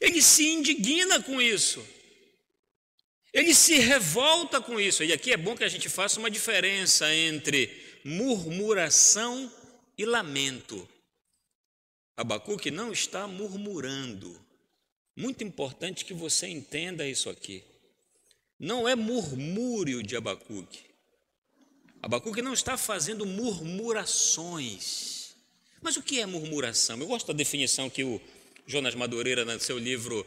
Ele 0.00 0.20
se 0.20 0.46
indigna 0.46 1.22
com 1.22 1.40
isso. 1.40 1.84
Ele 3.32 3.54
se 3.54 3.78
revolta 3.78 4.60
com 4.60 4.78
isso. 4.78 5.02
E 5.02 5.12
aqui 5.12 5.32
é 5.32 5.36
bom 5.36 5.56
que 5.56 5.64
a 5.64 5.68
gente 5.68 5.88
faça 5.88 6.20
uma 6.20 6.30
diferença 6.30 7.12
entre 7.12 8.00
murmuração 8.04 9.50
e 9.98 10.04
lamento. 10.04 10.88
Abacuque 12.16 12.70
não 12.70 12.92
está 12.92 13.26
murmurando. 13.26 14.40
Muito 15.16 15.42
importante 15.42 16.04
que 16.04 16.14
você 16.14 16.46
entenda 16.46 17.04
isso 17.06 17.30
aqui. 17.30 17.64
Não 18.58 18.88
é 18.88 18.94
murmúrio 18.94 20.02
de 20.02 20.16
Abacuque. 20.16 20.84
Abacuque 22.00 22.40
não 22.42 22.52
está 22.52 22.76
fazendo 22.76 23.26
murmurações. 23.26 25.34
Mas 25.80 25.96
o 25.96 26.02
que 26.02 26.20
é 26.20 26.26
murmuração? 26.26 27.00
Eu 27.00 27.06
gosto 27.06 27.28
da 27.28 27.32
definição 27.32 27.90
que 27.90 28.04
o 28.04 28.20
Jonas 28.66 28.94
Madureira, 28.94 29.44
no 29.44 29.60
seu 29.60 29.78
livro 29.78 30.26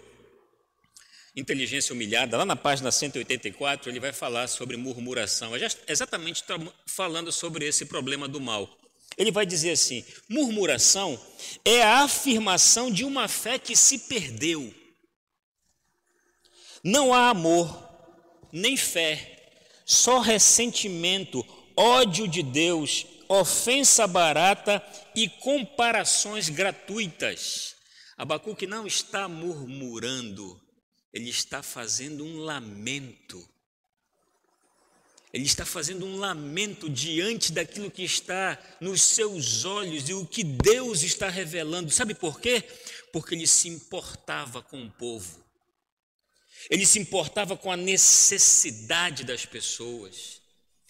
Inteligência 1.36 1.94
Humilhada, 1.94 2.38
lá 2.38 2.46
na 2.46 2.56
página 2.56 2.91
184, 2.91 3.89
ele 3.89 4.00
vai 4.00 4.12
falar 4.12 4.48
sobre 4.48 4.77
murmuração. 4.77 5.56
É 5.56 5.67
exatamente 5.88 6.44
falando 6.86 7.32
sobre 7.32 7.67
esse 7.67 7.86
problema 7.86 8.27
do 8.27 8.39
mal. 8.39 8.70
Ele 9.17 9.32
vai 9.32 9.46
dizer 9.46 9.72
assim: 9.72 10.06
murmuração 10.29 11.20
é 11.65 11.82
a 11.82 12.03
afirmação 12.03 12.91
de 12.91 13.03
uma 13.03 13.27
fé 13.27 13.58
que 13.58 13.75
se 13.75 14.00
perdeu. 14.00 14.74
Não 16.84 17.13
há 17.13 17.29
amor, 17.29 17.88
nem 18.51 18.77
fé, 18.77 19.62
só 19.86 20.20
ressentimento, 20.20 21.46
ódio 21.75 22.27
de 22.27 22.44
Deus, 22.44 23.06
ofensa 23.27 24.06
barata 24.06 24.84
e 25.15 25.27
comparações 25.27 26.50
gratuitas. 26.50 27.76
Abacuque 28.18 28.66
não 28.66 28.88
está 28.88 29.28
murmurando, 29.28 30.60
ele 31.14 31.30
está 31.30 31.62
fazendo 31.62 32.26
um 32.26 32.40
lamento. 32.40 33.48
Ele 35.32 35.46
está 35.46 35.66
fazendo 35.66 36.06
um 36.06 36.18
lamento 36.18 36.90
diante 36.90 37.52
daquilo 37.52 37.92
que 37.92 38.04
está 38.04 38.58
nos 38.82 39.02
seus 39.02 39.66
olhos 39.66 40.10
e 40.10 40.14
o 40.14 40.26
que 40.26 40.44
Deus 40.44 41.04
está 41.04 41.30
revelando. 41.30 41.92
Sabe 41.92 42.16
por 42.16 42.40
quê? 42.40 42.64
Porque 43.14 43.36
ele 43.36 43.46
se 43.46 43.68
importava 43.68 44.64
com 44.64 44.84
o 44.84 44.90
povo. 44.90 45.46
Ele 46.70 46.86
se 46.86 46.98
importava 46.98 47.56
com 47.56 47.72
a 47.72 47.78
necessidade 47.78 49.24
das 49.24 49.46
pessoas. 49.46 50.42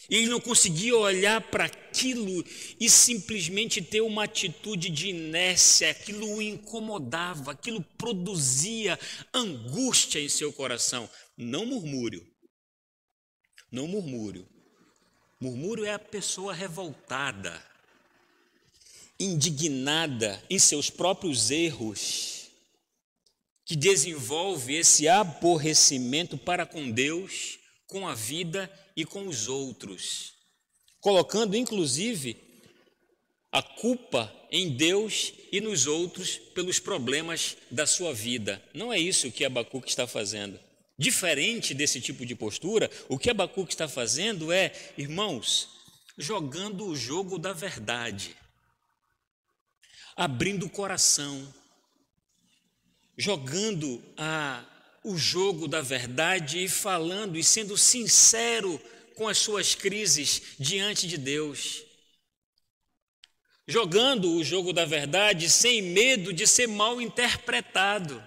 E 0.09 0.15
ele 0.15 0.27
não 0.27 0.39
conseguia 0.39 0.95
olhar 0.95 1.41
para 1.41 1.65
aquilo 1.65 2.43
e 2.79 2.89
simplesmente 2.89 3.81
ter 3.81 4.01
uma 4.01 4.23
atitude 4.23 4.89
de 4.89 5.09
inércia, 5.09 5.91
aquilo 5.91 6.35
o 6.35 6.41
incomodava, 6.41 7.51
aquilo 7.51 7.81
produzia 7.97 8.97
angústia 9.33 10.19
em 10.19 10.29
seu 10.29 10.53
coração. 10.53 11.09
Não 11.37 11.65
murmúrio, 11.65 12.25
não 13.71 13.87
murmúrio. 13.87 14.47
Murmúrio 15.39 15.85
é 15.85 15.93
a 15.93 15.99
pessoa 15.99 16.53
revoltada, 16.53 17.61
indignada 19.19 20.41
em 20.49 20.57
seus 20.57 20.89
próprios 20.89 21.51
erros, 21.51 22.49
que 23.65 23.75
desenvolve 23.75 24.73
esse 24.73 25.07
aborrecimento 25.07 26.37
para 26.37 26.65
com 26.65 26.89
Deus, 26.89 27.59
com 27.85 28.07
a 28.07 28.15
vida 28.15 28.71
e 28.85 28.86
com 29.05 29.27
os 29.27 29.47
outros, 29.47 30.33
colocando 30.99 31.55
inclusive 31.55 32.47
a 33.51 33.61
culpa 33.61 34.33
em 34.51 34.69
Deus 34.75 35.33
e 35.51 35.61
nos 35.61 35.87
outros 35.87 36.37
pelos 36.37 36.79
problemas 36.79 37.57
da 37.71 37.85
sua 37.85 38.13
vida. 38.13 38.61
Não 38.73 38.91
é 38.91 38.99
isso 38.99 39.31
que 39.31 39.45
Abacuque 39.45 39.89
está 39.89 40.05
fazendo. 40.05 40.59
Diferente 40.97 41.73
desse 41.73 42.01
tipo 42.01 42.25
de 42.25 42.35
postura, 42.35 42.89
o 43.07 43.19
que 43.19 43.29
Abacuque 43.29 43.73
está 43.73 43.87
fazendo 43.87 44.51
é, 44.51 44.73
irmãos, 44.97 45.69
jogando 46.17 46.87
o 46.87 46.95
jogo 46.95 47.37
da 47.37 47.53
verdade, 47.53 48.35
abrindo 50.15 50.65
o 50.65 50.69
coração, 50.69 51.53
jogando 53.15 54.03
a 54.17 54.65
o 55.07 55.17
jogo 55.17 55.69
da 55.69 55.79
verdade 55.79 56.65
e 56.65 56.67
falando 56.67 57.37
e 57.37 57.43
sendo 57.43 57.77
sincero 57.77 58.77
com 59.15 59.25
as 59.25 59.37
suas 59.37 59.73
crises 59.73 60.41
diante 60.59 61.07
de 61.07 61.17
Deus. 61.17 61.81
Jogando 63.65 64.33
o 64.33 64.43
jogo 64.43 64.73
da 64.73 64.83
verdade 64.83 65.49
sem 65.49 65.81
medo 65.81 66.33
de 66.33 66.45
ser 66.45 66.67
mal 66.67 66.99
interpretado. 66.99 68.21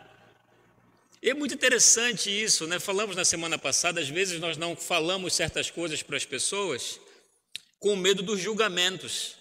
E 1.22 1.28
é 1.28 1.34
muito 1.34 1.52
interessante 1.52 2.30
isso, 2.30 2.66
né? 2.66 2.78
Falamos 2.78 3.14
na 3.14 3.26
semana 3.26 3.58
passada, 3.58 4.00
às 4.00 4.08
vezes 4.08 4.40
nós 4.40 4.56
não 4.56 4.75
falamos 4.75 5.34
certas 5.34 5.70
coisas 5.70 6.02
para 6.02 6.16
as 6.16 6.25
pessoas 6.25 6.99
com 7.78 7.94
medo 7.94 8.22
dos 8.22 8.40
julgamentos. 8.40 9.37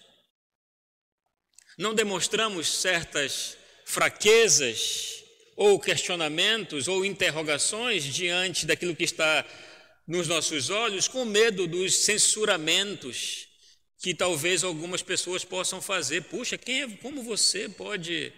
não 1.78 1.94
demonstramos 1.94 2.70
certas 2.70 3.56
fraquezas 3.86 5.19
ou 5.56 5.78
questionamentos 5.78 6.88
ou 6.88 7.04
interrogações 7.04 8.04
diante 8.04 8.66
daquilo 8.66 8.96
que 8.96 9.04
está 9.04 9.44
nos 10.06 10.26
nossos 10.26 10.70
olhos 10.70 11.06
com 11.06 11.24
medo 11.24 11.66
dos 11.66 12.04
censuramentos 12.04 13.48
que 14.00 14.14
talvez 14.14 14.64
algumas 14.64 15.02
pessoas 15.02 15.44
possam 15.44 15.80
fazer. 15.80 16.22
Puxa, 16.24 16.56
quem 16.56 16.82
é, 16.82 16.88
como 16.88 17.22
você 17.22 17.68
pode 17.68 18.32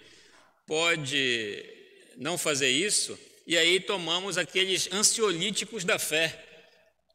pode 0.67 1.65
não 2.17 2.37
fazer 2.37 2.71
isso? 2.71 3.19
E 3.47 3.57
aí 3.57 3.81
tomamos 3.81 4.37
aqueles 4.37 4.93
ansiolíticos 4.93 5.85
da 5.85 5.99
fé, 5.99 6.45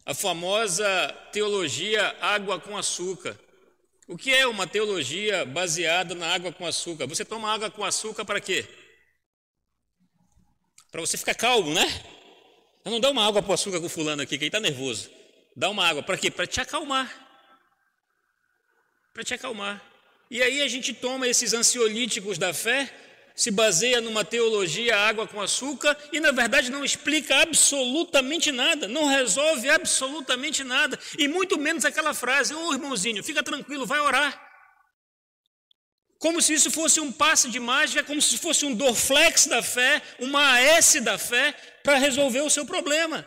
a 0.05 0.13
famosa 0.13 0.87
teologia 1.31 2.15
água 2.21 2.59
com 2.59 2.77
açúcar. 2.77 3.37
O 4.07 4.17
que 4.17 4.33
é 4.33 4.47
uma 4.47 4.65
teologia 4.65 5.43
baseada 5.45 6.15
na 6.15 6.27
água 6.27 6.53
com 6.53 6.65
açúcar? 6.65 7.07
Você 7.07 7.25
toma 7.25 7.51
água 7.51 7.69
com 7.69 7.83
açúcar 7.83 8.23
para 8.23 8.39
quê? 8.39 8.65
Para 10.91 11.01
você 11.01 11.17
ficar 11.17 11.35
calmo, 11.35 11.73
né? 11.73 11.85
Eu 12.83 12.91
não 12.91 12.99
dá 12.99 13.09
uma 13.09 13.25
água 13.27 13.43
com 13.43 13.51
açúcar 13.51 13.81
com 13.81 13.89
fulano 13.89 14.21
aqui, 14.21 14.37
que 14.37 14.45
ele 14.45 14.47
está 14.47 14.59
nervoso. 14.59 15.09
Dá 15.55 15.69
uma 15.69 15.85
água 15.85 16.01
para 16.01 16.17
quê? 16.17 16.31
Para 16.31 16.47
te 16.47 16.61
acalmar. 16.61 17.11
Para 19.13 19.23
te 19.23 19.33
acalmar. 19.33 19.83
E 20.29 20.41
aí 20.41 20.61
a 20.61 20.67
gente 20.67 20.93
toma 20.93 21.27
esses 21.27 21.53
ansiolíticos 21.53 22.37
da 22.37 22.53
fé 22.53 22.93
se 23.37 23.51
baseia 23.51 24.01
numa 24.01 24.25
teologia 24.25 24.97
água 24.97 25.27
com 25.27 25.39
açúcar 25.39 25.95
e, 26.11 26.19
na 26.19 26.31
verdade, 26.31 26.71
não 26.71 26.83
explica 26.83 27.43
absolutamente 27.43 28.51
nada, 28.51 28.87
não 28.87 29.05
resolve 29.05 29.69
absolutamente 29.69 30.63
nada, 30.63 30.97
e 31.19 31.27
muito 31.27 31.55
menos 31.55 31.85
aquela 31.85 32.15
frase: 32.15 32.55
Ô 32.55 32.69
oh, 32.69 32.73
irmãozinho, 32.73 33.23
fica 33.23 33.43
tranquilo, 33.43 33.85
vai 33.85 33.99
orar. 33.99 34.46
Como 36.19 36.41
se 36.41 36.53
isso 36.53 36.71
fosse 36.71 36.99
um 36.99 37.11
passe 37.11 37.49
de 37.49 37.59
mágica, 37.59 38.03
como 38.03 38.21
se 38.21 38.37
fosse 38.37 38.65
um 38.65 38.73
Dorflex 38.73 39.45
da 39.47 39.61
fé, 39.61 40.01
uma 40.19 40.57
AS 40.57 40.95
da 41.01 41.17
fé, 41.17 41.53
para 41.83 41.97
resolver 41.97 42.41
o 42.41 42.49
seu 42.49 42.65
problema. 42.65 43.25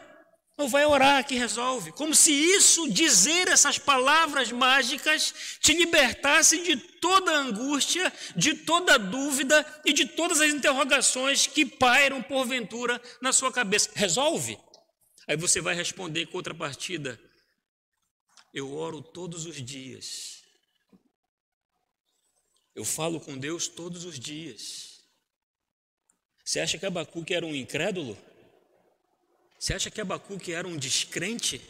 Ou 0.60 0.68
vai 0.68 0.84
orar 0.84 1.26
que 1.26 1.36
resolve. 1.36 1.90
Como 1.92 2.14
se 2.14 2.32
isso, 2.32 2.90
dizer 2.90 3.48
essas 3.48 3.78
palavras 3.78 4.52
mágicas, 4.52 5.32
te 5.58 5.72
libertasse 5.72 6.62
de 6.62 6.76
toda 6.76 7.32
angústia, 7.32 8.12
de 8.36 8.54
toda 8.54 8.98
dúvida 8.98 9.64
e 9.86 9.92
de 9.92 10.04
todas 10.04 10.40
as 10.40 10.52
interrogações 10.52 11.46
que 11.46 11.64
pairam 11.64 12.22
porventura 12.22 13.00
na 13.22 13.32
sua 13.32 13.50
cabeça. 13.50 13.90
Resolve? 13.94 14.58
Aí 15.26 15.36
você 15.36 15.62
vai 15.62 15.74
responder 15.74 16.22
em 16.22 16.26
contrapartida: 16.26 17.18
Eu 18.52 18.74
oro 18.76 19.00
todos 19.00 19.46
os 19.46 19.64
dias. 19.64 20.39
Eu 22.74 22.84
falo 22.84 23.20
com 23.20 23.36
Deus 23.36 23.68
todos 23.68 24.04
os 24.04 24.18
dias. 24.18 25.00
Você 26.44 26.60
acha 26.60 26.78
que 26.78 26.86
Abacuque 26.86 27.34
era 27.34 27.44
um 27.46 27.54
incrédulo? 27.54 28.16
Você 29.58 29.74
acha 29.74 29.90
que 29.90 30.00
Abacuque 30.00 30.52
era 30.52 30.66
um 30.66 30.76
descrente? 30.76 31.60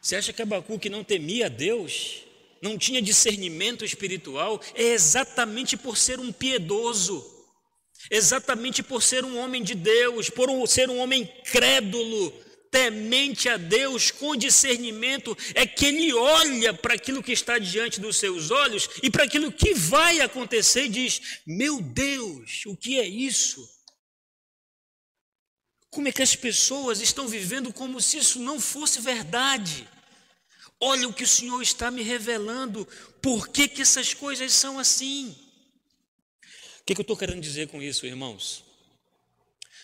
Você 0.00 0.16
acha 0.16 0.32
que 0.32 0.42
Abacuque 0.42 0.88
não 0.88 1.04
temia 1.04 1.48
Deus? 1.48 2.24
Não 2.60 2.76
tinha 2.76 3.00
discernimento 3.00 3.84
espiritual? 3.84 4.60
É 4.74 4.82
exatamente 4.82 5.76
por 5.76 5.96
ser 5.96 6.20
um 6.20 6.32
piedoso, 6.32 7.24
exatamente 8.10 8.82
por 8.82 9.02
ser 9.02 9.24
um 9.24 9.38
homem 9.38 9.62
de 9.62 9.74
Deus, 9.74 10.28
por 10.28 10.68
ser 10.68 10.90
um 10.90 10.98
homem 10.98 11.24
crédulo, 11.44 12.32
temente 12.72 13.50
a 13.50 13.58
Deus, 13.58 14.10
com 14.10 14.34
discernimento, 14.34 15.36
é 15.54 15.66
que 15.66 15.84
ele 15.84 16.10
olha 16.14 16.72
para 16.72 16.94
aquilo 16.94 17.22
que 17.22 17.30
está 17.30 17.58
diante 17.58 18.00
dos 18.00 18.16
seus 18.16 18.50
olhos 18.50 18.88
e 19.02 19.10
para 19.10 19.24
aquilo 19.24 19.52
que 19.52 19.74
vai 19.74 20.22
acontecer 20.22 20.86
e 20.86 20.88
diz: 20.88 21.42
Meu 21.46 21.82
Deus, 21.82 22.64
o 22.64 22.74
que 22.74 22.98
é 22.98 23.06
isso? 23.06 23.68
Como 25.90 26.08
é 26.08 26.12
que 26.12 26.22
as 26.22 26.34
pessoas 26.34 27.02
estão 27.02 27.28
vivendo 27.28 27.70
como 27.74 28.00
se 28.00 28.16
isso 28.16 28.38
não 28.38 28.58
fosse 28.58 29.02
verdade? 29.02 29.86
Olha 30.80 31.06
o 31.06 31.12
que 31.12 31.24
o 31.24 31.28
Senhor 31.28 31.60
está 31.60 31.90
me 31.90 32.02
revelando. 32.02 32.88
Por 33.20 33.48
que, 33.48 33.68
que 33.68 33.82
essas 33.82 34.14
coisas 34.14 34.50
são 34.52 34.78
assim? 34.78 35.36
O 36.80 36.84
que, 36.86 36.94
que 36.94 37.00
eu 37.00 37.02
estou 37.02 37.16
querendo 37.16 37.42
dizer 37.42 37.68
com 37.68 37.82
isso, 37.82 38.06
irmãos? 38.06 38.64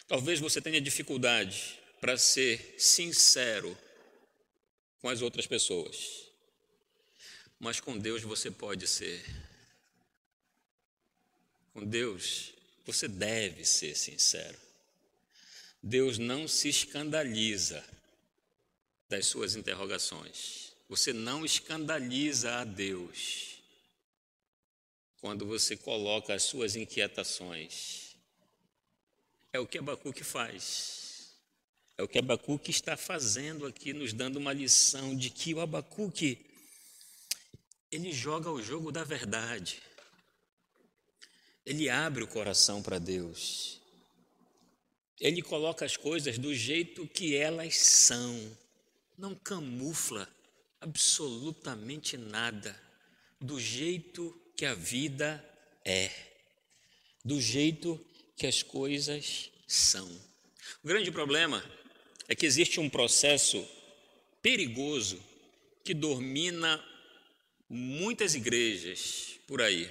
Talvez 0.08 0.40
você 0.40 0.58
tenha 0.60 0.80
dificuldade 0.80 1.77
para 2.00 2.16
ser 2.16 2.76
sincero 2.78 3.76
com 5.00 5.08
as 5.08 5.22
outras 5.22 5.46
pessoas, 5.46 6.28
mas 7.58 7.80
com 7.80 7.98
Deus 7.98 8.22
você 8.22 8.50
pode 8.50 8.86
ser. 8.86 9.24
Com 11.72 11.84
Deus 11.84 12.52
você 12.84 13.06
deve 13.06 13.64
ser 13.64 13.96
sincero. 13.96 14.58
Deus 15.82 16.18
não 16.18 16.48
se 16.48 16.68
escandaliza 16.68 17.84
das 19.08 19.26
suas 19.26 19.54
interrogações. 19.54 20.72
Você 20.88 21.12
não 21.12 21.44
escandaliza 21.44 22.56
a 22.56 22.64
Deus 22.64 23.58
quando 25.20 25.46
você 25.46 25.76
coloca 25.76 26.34
as 26.34 26.44
suas 26.44 26.76
inquietações. 26.76 28.16
É 29.52 29.58
o 29.58 29.66
que 29.66 29.78
Abacuque 29.78 30.24
faz. 30.24 30.97
É 31.98 32.02
o 32.04 32.06
que 32.06 32.20
Abacuque 32.20 32.70
está 32.70 32.96
fazendo 32.96 33.66
aqui, 33.66 33.92
nos 33.92 34.12
dando 34.12 34.36
uma 34.36 34.52
lição 34.52 35.16
de 35.16 35.30
que 35.30 35.52
o 35.52 35.60
Abacuque, 35.60 36.46
ele 37.90 38.12
joga 38.12 38.48
o 38.52 38.62
jogo 38.62 38.92
da 38.92 39.02
verdade. 39.02 39.82
Ele 41.66 41.90
abre 41.90 42.22
o 42.22 42.28
coração 42.28 42.80
para 42.80 43.00
Deus. 43.00 43.80
Ele 45.18 45.42
coloca 45.42 45.84
as 45.84 45.96
coisas 45.96 46.38
do 46.38 46.54
jeito 46.54 47.04
que 47.08 47.34
elas 47.34 47.76
são, 47.76 48.56
não 49.18 49.34
camufla 49.34 50.28
absolutamente 50.80 52.16
nada, 52.16 52.80
do 53.40 53.58
jeito 53.58 54.40
que 54.56 54.64
a 54.64 54.74
vida 54.74 55.44
é, 55.84 56.12
do 57.24 57.40
jeito 57.40 57.98
que 58.36 58.46
as 58.46 58.62
coisas 58.62 59.50
são. 59.66 60.08
O 60.84 60.86
grande 60.86 61.10
problema 61.10 61.60
é 62.28 62.34
que 62.34 62.44
existe 62.44 62.78
um 62.78 62.90
processo 62.90 63.66
perigoso 64.42 65.18
que 65.82 65.94
domina 65.94 66.84
muitas 67.68 68.34
igrejas 68.34 69.40
por 69.46 69.62
aí, 69.62 69.90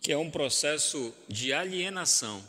que 0.00 0.12
é 0.12 0.16
um 0.16 0.30
processo 0.30 1.12
de 1.28 1.52
alienação 1.52 2.44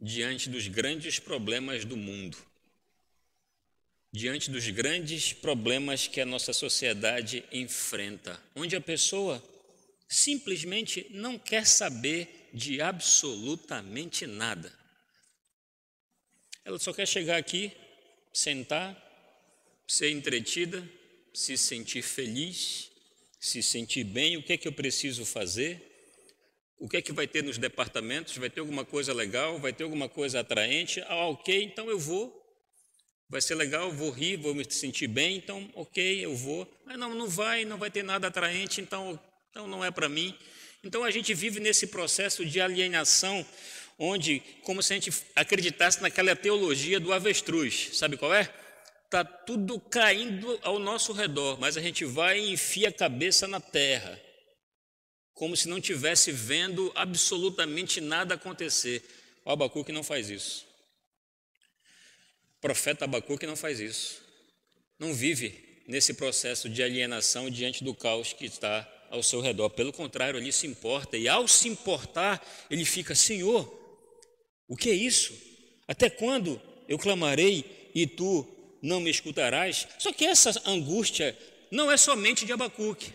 diante 0.00 0.48
dos 0.48 0.66
grandes 0.68 1.18
problemas 1.18 1.84
do 1.84 1.96
mundo, 1.96 2.38
diante 4.10 4.50
dos 4.50 4.66
grandes 4.70 5.34
problemas 5.34 6.06
que 6.06 6.20
a 6.20 6.26
nossa 6.26 6.54
sociedade 6.54 7.44
enfrenta, 7.52 8.40
onde 8.54 8.74
a 8.74 8.80
pessoa 8.80 9.42
simplesmente 10.08 11.06
não 11.10 11.38
quer 11.38 11.66
saber 11.66 12.48
de 12.54 12.80
absolutamente 12.80 14.26
nada. 14.26 14.72
Ela 16.66 16.80
só 16.80 16.92
quer 16.92 17.06
chegar 17.06 17.36
aqui, 17.36 17.70
sentar, 18.32 19.00
ser 19.86 20.10
entretida, 20.10 20.84
se 21.32 21.56
sentir 21.56 22.02
feliz, 22.02 22.90
se 23.38 23.62
sentir 23.62 24.02
bem, 24.02 24.36
o 24.36 24.42
que 24.42 24.54
é 24.54 24.56
que 24.56 24.66
eu 24.66 24.72
preciso 24.72 25.24
fazer? 25.24 25.80
O 26.76 26.88
que 26.88 26.96
é 26.96 27.02
que 27.02 27.12
vai 27.12 27.28
ter 27.28 27.44
nos 27.44 27.56
departamentos? 27.56 28.36
Vai 28.36 28.50
ter 28.50 28.58
alguma 28.58 28.84
coisa 28.84 29.14
legal? 29.14 29.60
Vai 29.60 29.72
ter 29.72 29.84
alguma 29.84 30.08
coisa 30.08 30.40
atraente? 30.40 31.00
Ah, 31.02 31.28
ok, 31.28 31.62
então 31.62 31.88
eu 31.88 32.00
vou. 32.00 32.34
Vai 33.28 33.40
ser 33.40 33.54
legal, 33.54 33.92
vou 33.92 34.10
rir, 34.10 34.36
vou 34.36 34.52
me 34.52 34.64
sentir 34.68 35.06
bem, 35.06 35.36
então 35.36 35.70
ok, 35.72 36.24
eu 36.24 36.34
vou. 36.34 36.68
Mas 36.84 36.98
não, 36.98 37.14
não 37.14 37.28
vai, 37.28 37.64
não 37.64 37.78
vai 37.78 37.92
ter 37.92 38.02
nada 38.02 38.26
atraente, 38.26 38.80
então, 38.80 39.16
então 39.52 39.68
não 39.68 39.84
é 39.84 39.92
para 39.92 40.08
mim. 40.08 40.36
Então 40.82 41.04
a 41.04 41.12
gente 41.12 41.32
vive 41.32 41.60
nesse 41.60 41.86
processo 41.86 42.44
de 42.44 42.60
alienação, 42.60 43.46
onde, 43.98 44.40
como 44.62 44.82
se 44.82 44.92
a 44.92 44.96
gente 44.96 45.12
acreditasse 45.34 46.02
naquela 46.02 46.36
teologia 46.36 47.00
do 47.00 47.12
avestruz, 47.12 47.90
sabe 47.94 48.16
qual 48.16 48.34
é? 48.34 48.52
Está 49.04 49.24
tudo 49.24 49.78
caindo 49.78 50.58
ao 50.62 50.78
nosso 50.78 51.12
redor, 51.12 51.58
mas 51.60 51.76
a 51.76 51.80
gente 51.80 52.04
vai 52.04 52.38
e 52.38 52.52
enfia 52.52 52.88
a 52.88 52.92
cabeça 52.92 53.46
na 53.46 53.60
terra 53.60 54.20
como 55.36 55.54
se 55.54 55.68
não 55.68 55.78
tivesse 55.78 56.32
vendo 56.32 56.90
absolutamente 56.94 58.00
nada 58.00 58.34
acontecer. 58.34 59.04
O 59.44 59.50
Abacuque 59.50 59.92
não 59.92 60.02
faz 60.02 60.30
isso. 60.30 60.66
O 62.56 62.60
profeta 62.62 63.04
Abacuque 63.04 63.46
não 63.46 63.54
faz 63.54 63.78
isso. 63.78 64.22
Não 64.98 65.12
vive 65.12 65.82
nesse 65.86 66.14
processo 66.14 66.70
de 66.70 66.82
alienação 66.82 67.50
diante 67.50 67.84
do 67.84 67.94
caos 67.94 68.32
que 68.32 68.46
está 68.46 68.90
ao 69.10 69.22
seu 69.22 69.42
redor. 69.42 69.68
Pelo 69.68 69.92
contrário, 69.92 70.40
ele 70.40 70.50
se 70.50 70.66
importa 70.66 71.18
e 71.18 71.28
ao 71.28 71.46
se 71.46 71.68
importar, 71.68 72.42
ele 72.70 72.86
fica: 72.86 73.14
Senhor, 73.14 73.85
o 74.68 74.76
que 74.76 74.90
é 74.90 74.94
isso? 74.94 75.32
Até 75.86 76.10
quando 76.10 76.60
eu 76.88 76.98
clamarei 76.98 77.90
e 77.94 78.06
tu 78.06 78.46
não 78.82 79.00
me 79.00 79.10
escutarás? 79.10 79.86
Só 79.98 80.12
que 80.12 80.24
essa 80.24 80.60
angústia 80.64 81.36
não 81.70 81.90
é 81.90 81.96
somente 81.96 82.44
de 82.44 82.52
Abacuque. 82.52 83.12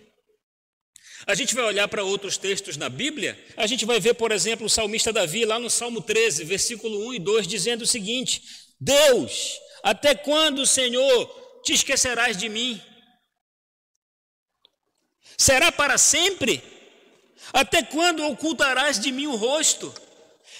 A 1.27 1.35
gente 1.35 1.53
vai 1.53 1.63
olhar 1.65 1.87
para 1.87 2.03
outros 2.03 2.37
textos 2.37 2.77
na 2.77 2.89
Bíblia, 2.89 3.37
a 3.55 3.67
gente 3.67 3.85
vai 3.85 3.99
ver, 3.99 4.15
por 4.15 4.31
exemplo, 4.31 4.65
o 4.65 4.69
salmista 4.69 5.13
Davi, 5.13 5.45
lá 5.45 5.59
no 5.59 5.69
Salmo 5.69 6.01
13, 6.01 6.43
versículo 6.45 7.07
1 7.09 7.13
e 7.13 7.19
2, 7.19 7.47
dizendo 7.47 7.83
o 7.83 7.87
seguinte: 7.87 8.41
Deus, 8.79 9.59
até 9.83 10.15
quando, 10.15 10.65
Senhor, 10.65 11.61
te 11.63 11.73
esquecerás 11.73 12.35
de 12.35 12.49
mim? 12.49 12.81
Será 15.37 15.71
para 15.71 15.97
sempre? 15.97 16.63
Até 17.53 17.83
quando 17.83 18.25
ocultarás 18.25 18.99
de 18.99 19.11
mim 19.11 19.27
o 19.27 19.35
rosto? 19.35 19.93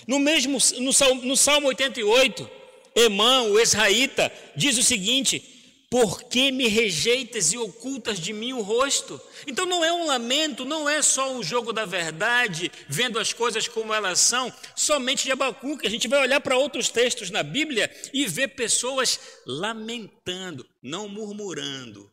No 0.08 0.20
mesmo 0.20 0.58
no 0.80 0.94
Salmo, 0.94 1.22
no 1.24 1.38
Salmo 1.38 1.68
88, 1.68 2.50
Emã, 2.96 3.44
o 3.44 3.60
israelita, 3.60 4.32
diz 4.56 4.78
o 4.78 4.84
seguinte: 4.84 5.62
por 5.92 6.24
que 6.24 6.54
me 6.54 6.70
rejeitas 6.70 7.52
e 7.52 7.58
ocultas 7.58 8.18
de 8.18 8.32
mim 8.32 8.54
o 8.54 8.62
rosto? 8.62 9.20
Então 9.46 9.66
não 9.66 9.84
é 9.84 9.92
um 9.92 10.06
lamento, 10.06 10.64
não 10.64 10.88
é 10.88 11.02
só 11.02 11.34
um 11.34 11.44
jogo 11.44 11.74
da 11.74 11.84
verdade, 11.84 12.72
vendo 12.88 13.20
as 13.20 13.34
coisas 13.34 13.68
como 13.68 13.94
elas 13.94 14.18
são, 14.20 14.54
somente 14.74 15.26
de 15.26 15.34
Abacuque. 15.34 15.86
A 15.86 15.90
gente 15.90 16.08
vai 16.08 16.22
olhar 16.22 16.40
para 16.40 16.56
outros 16.56 16.88
textos 16.88 17.30
na 17.30 17.44
Bíblia 17.44 17.94
e 18.14 18.26
ver 18.26 18.56
pessoas 18.56 19.20
lamentando, 19.46 20.66
não 20.82 21.10
murmurando. 21.10 22.10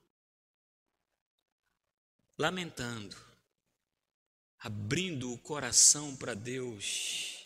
Lamentando, 2.37 3.17
abrindo 4.59 5.33
o 5.33 5.39
coração 5.39 6.17
para 6.17 6.35
Deus. 6.35 7.38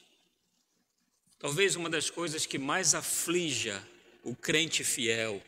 Talvez 1.43 1.77
uma 1.77 1.91
das 1.91 2.09
coisas 2.09 2.47
que 2.47 2.57
mais 2.57 2.95
aflija 2.95 3.87
o 4.25 4.35
crente 4.35 4.83
fiel 4.83 5.43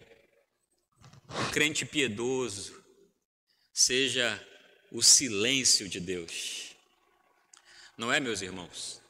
o 1.29 1.51
crente 1.53 1.87
piedoso 1.87 2.83
seja 3.73 4.41
o 4.91 5.03
silêncio 5.03 5.89
de 5.89 5.99
Deus. 5.99 6.75
Não 7.97 8.13
é, 8.13 8.21
meus 8.21 8.43
irmãos? 8.43 9.01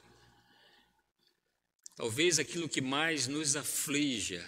Talvez 1.96 2.38
aquilo 2.38 2.68
que 2.68 2.80
mais 2.80 3.26
nos 3.26 3.56
aflija, 3.56 4.46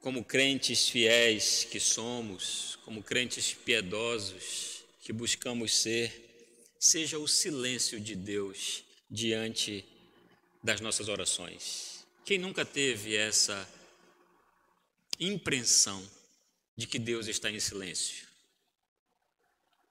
como 0.00 0.24
crentes 0.24 0.88
fiéis 0.88 1.64
que 1.64 1.80
somos, 1.80 2.78
como 2.84 3.02
crentes 3.02 3.52
piedosos 3.52 4.84
que 5.00 5.12
buscamos 5.12 5.74
ser, 5.74 6.46
seja 6.78 7.18
o 7.18 7.26
silêncio 7.26 8.00
de 8.00 8.14
Deus 8.14 8.84
diante 9.10 9.84
das 10.64 10.80
nossas 10.80 11.10
orações. 11.10 12.06
Quem 12.24 12.38
nunca 12.38 12.64
teve 12.64 13.14
essa 13.14 13.68
impressão 15.20 16.02
de 16.74 16.86
que 16.86 16.98
Deus 16.98 17.28
está 17.28 17.50
em 17.50 17.60
silêncio. 17.60 18.26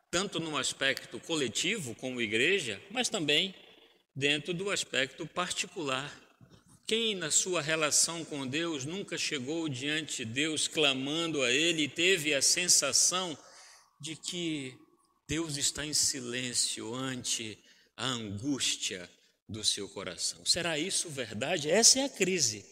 Tanto 0.10 0.40
no 0.40 0.58
aspecto 0.58 1.20
coletivo, 1.20 1.94
como 1.94 2.20
igreja, 2.20 2.82
mas 2.90 3.08
também 3.08 3.54
dentro 4.16 4.52
do 4.52 4.72
aspecto 4.72 5.28
particular. 5.28 6.12
Quem, 6.88 7.16
na 7.16 7.30
sua 7.30 7.62
relação 7.62 8.26
com 8.26 8.46
Deus, 8.46 8.84
nunca 8.84 9.16
chegou 9.16 9.70
diante 9.70 10.26
de 10.26 10.26
Deus 10.26 10.68
clamando 10.68 11.44
a 11.44 11.52
Ele 11.52 11.84
e 11.84 11.90
teve 11.90 12.34
a 12.34 12.42
sensação 12.42 13.38
de 14.00 14.16
que 14.16 14.76
Deus 15.28 15.56
está 15.56 15.86
em 15.86 15.94
silêncio 15.94 16.94
ante 16.94 17.58
a 17.96 18.08
angústia 18.08 19.10
do 19.48 19.64
seu 19.64 19.88
coração? 19.90 20.46
Será 20.46 20.78
isso 20.78 21.10
verdade? 21.10 21.70
Essa 21.70 22.00
é 22.00 22.04
a 22.06 22.10
crise 22.10 22.66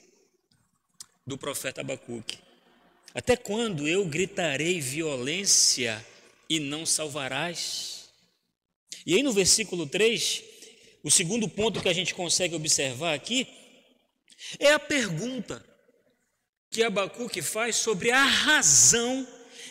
do 1.26 1.38
profeta 1.38 1.82
Abacuque. 1.82 2.40
Até 3.14 3.36
quando 3.36 3.88
eu 3.88 4.06
gritarei 4.06 4.80
violência 4.80 6.06
e 6.50 6.60
não 6.60 6.86
salvarás? 6.86 8.10
E 9.06 9.16
aí 9.16 9.24
no 9.24 9.34
versículo 9.34 9.86
3, 9.86 10.44
o 11.04 11.12
segundo 11.12 11.48
ponto 11.48 11.82
que 11.82 11.90
a 11.90 11.94
gente 11.94 12.14
consegue 12.14 12.56
observar 12.56 13.14
aqui 13.14 13.48
é 14.60 14.72
a 14.72 14.80
pergunta 14.80 15.64
que 16.70 16.84
Abacuque 16.84 17.42
faz 17.42 17.76
sobre 17.76 18.12
a 18.12 18.24
razão 18.24 19.28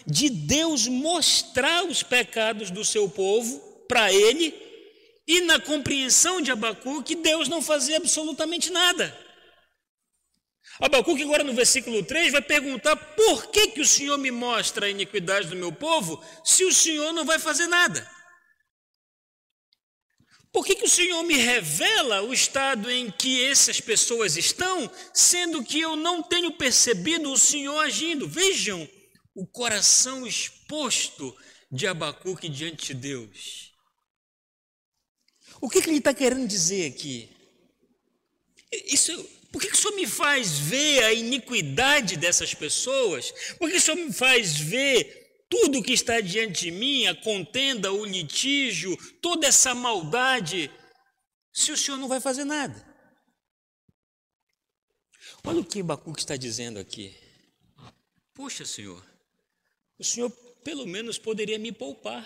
de 0.06 0.28
Deus 0.28 0.86
mostrar 0.86 1.84
os 1.84 2.02
pecados 2.02 2.70
do 2.70 2.84
seu 2.84 3.08
povo 3.08 3.58
para 3.88 4.12
ele 4.12 4.69
e 5.30 5.42
na 5.42 5.60
compreensão 5.60 6.40
de 6.40 6.50
Abacuque 6.50 7.14
Deus 7.14 7.46
não 7.46 7.62
fazia 7.62 7.98
absolutamente 7.98 8.68
nada. 8.68 9.16
Abacuque 10.80 11.22
agora 11.22 11.44
no 11.44 11.54
versículo 11.54 12.02
3 12.02 12.32
vai 12.32 12.42
perguntar 12.42 12.96
por 12.96 13.46
que, 13.46 13.68
que 13.68 13.80
o 13.80 13.86
Senhor 13.86 14.18
me 14.18 14.32
mostra 14.32 14.86
a 14.86 14.90
iniquidade 14.90 15.46
do 15.46 15.54
meu 15.54 15.70
povo 15.70 16.20
se 16.44 16.64
o 16.64 16.72
Senhor 16.72 17.12
não 17.12 17.24
vai 17.24 17.38
fazer 17.38 17.68
nada? 17.68 18.10
Por 20.52 20.66
que, 20.66 20.74
que 20.74 20.84
o 20.84 20.90
Senhor 20.90 21.22
me 21.22 21.36
revela 21.36 22.22
o 22.22 22.34
estado 22.34 22.90
em 22.90 23.08
que 23.08 23.44
essas 23.44 23.80
pessoas 23.80 24.36
estão, 24.36 24.90
sendo 25.14 25.62
que 25.62 25.80
eu 25.80 25.94
não 25.94 26.24
tenho 26.24 26.50
percebido 26.50 27.30
o 27.30 27.38
Senhor 27.38 27.78
agindo? 27.78 28.26
Vejam 28.26 28.88
o 29.32 29.46
coração 29.46 30.26
exposto 30.26 31.36
de 31.70 31.86
Abacuque 31.86 32.48
diante 32.48 32.88
de 32.88 32.94
Deus. 32.94 33.69
O 35.60 35.68
que, 35.68 35.82
que 35.82 35.90
ele 35.90 35.98
está 35.98 36.14
querendo 36.14 36.46
dizer 36.46 36.92
aqui? 36.92 37.28
Isso 38.86 39.12
por 39.52 39.60
que, 39.60 39.68
que 39.68 39.74
o 39.74 39.76
Senhor 39.76 39.96
me 39.96 40.06
faz 40.06 40.58
ver 40.58 41.04
a 41.04 41.12
iniquidade 41.12 42.16
dessas 42.16 42.54
pessoas? 42.54 43.32
Por 43.58 43.68
que 43.68 43.76
o 43.76 43.80
Senhor 43.80 43.96
me 43.96 44.12
faz 44.12 44.56
ver 44.56 45.44
tudo 45.48 45.82
que 45.82 45.92
está 45.92 46.20
diante 46.20 46.66
de 46.66 46.70
mim, 46.70 47.06
a 47.06 47.14
contenda, 47.14 47.92
o 47.92 48.04
litígio, 48.04 48.96
toda 49.20 49.48
essa 49.48 49.74
maldade, 49.74 50.70
se 51.52 51.72
o 51.72 51.76
Senhor 51.76 51.96
não 51.96 52.06
vai 52.06 52.20
fazer 52.20 52.44
nada? 52.44 52.88
Olha 55.44 55.60
o 55.60 55.64
que 55.64 55.82
Bacuque 55.82 56.20
está 56.20 56.36
dizendo 56.36 56.78
aqui. 56.78 57.16
Poxa, 58.32 58.64
Senhor, 58.64 59.04
o 59.98 60.04
Senhor 60.04 60.30
pelo 60.62 60.86
menos 60.86 61.18
poderia 61.18 61.58
me 61.58 61.72
poupar 61.72 62.24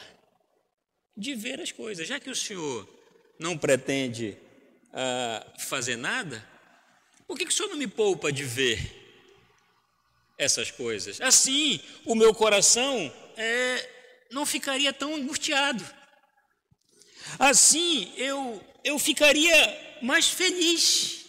de 1.16 1.34
ver 1.34 1.60
as 1.60 1.72
coisas, 1.72 2.06
já 2.06 2.20
que 2.20 2.28
o 2.28 2.36
Senhor 2.36 2.86
não 3.38 3.56
pretende 3.58 4.36
uh, 4.90 5.60
fazer 5.60 5.96
nada, 5.96 6.46
por 7.26 7.38
que, 7.38 7.44
que 7.44 7.50
o 7.50 7.54
senhor 7.54 7.68
não 7.68 7.76
me 7.76 7.86
poupa 7.86 8.32
de 8.32 8.44
ver 8.44 8.78
essas 10.38 10.70
coisas? 10.70 11.20
Assim, 11.20 11.80
o 12.04 12.14
meu 12.14 12.34
coração 12.34 13.12
é, 13.36 13.90
não 14.30 14.44
ficaria 14.44 14.92
tão 14.92 15.14
angustiado. 15.14 15.84
Assim, 17.38 18.12
eu, 18.16 18.62
eu 18.84 18.98
ficaria 18.98 19.98
mais 20.02 20.28
feliz. 20.28 21.24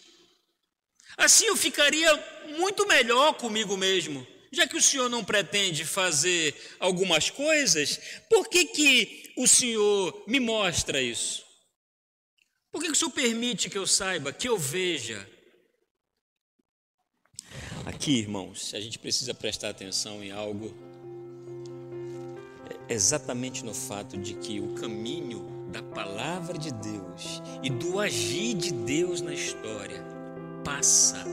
Assim, 1.18 1.46
eu 1.46 1.56
ficaria 1.56 2.14
muito 2.58 2.86
melhor 2.88 3.34
comigo 3.36 3.78
mesmo. 3.78 4.28
Já 4.52 4.68
que 4.68 4.78
o 4.78 4.82
Senhor 4.82 5.10
não 5.10 5.24
pretende 5.24 5.86
fazer 5.86 6.56
algumas 6.80 7.30
coisas, 7.30 8.00
por 8.30 8.48
que, 8.48 8.66
que 8.66 9.34
o 9.38 9.48
Senhor 9.48 10.24
me 10.28 10.40
mostra 10.40 11.02
isso? 11.02 11.45
Por 12.76 12.82
que, 12.82 12.88
que 12.88 12.92
o 12.92 12.96
Senhor 12.96 13.12
permite 13.12 13.70
que 13.70 13.78
eu 13.78 13.88
saiba, 13.88 14.34
que 14.34 14.50
eu 14.50 14.58
veja 14.58 15.26
Aqui, 17.86 18.18
irmãos, 18.18 18.74
a 18.74 18.82
gente 18.82 19.00
precisa 19.00 19.34
prestar 19.34 19.70
atenção 19.70 20.22
em 20.22 20.32
algo 20.32 20.76
é 22.90 22.94
exatamente 22.94 23.64
no 23.64 23.74
fato 23.74 24.18
de 24.18 24.34
que 24.34 24.60
o 24.60 24.74
caminho 24.74 25.70
da 25.72 25.82
palavra 25.82 26.58
de 26.58 26.74
Deus 26.74 27.42
e 27.64 27.70
do 27.70 27.98
agir 27.98 28.56
de 28.56 28.74
Deus 28.74 29.22
na 29.22 29.34
história 29.34 30.04
passa 30.66 31.24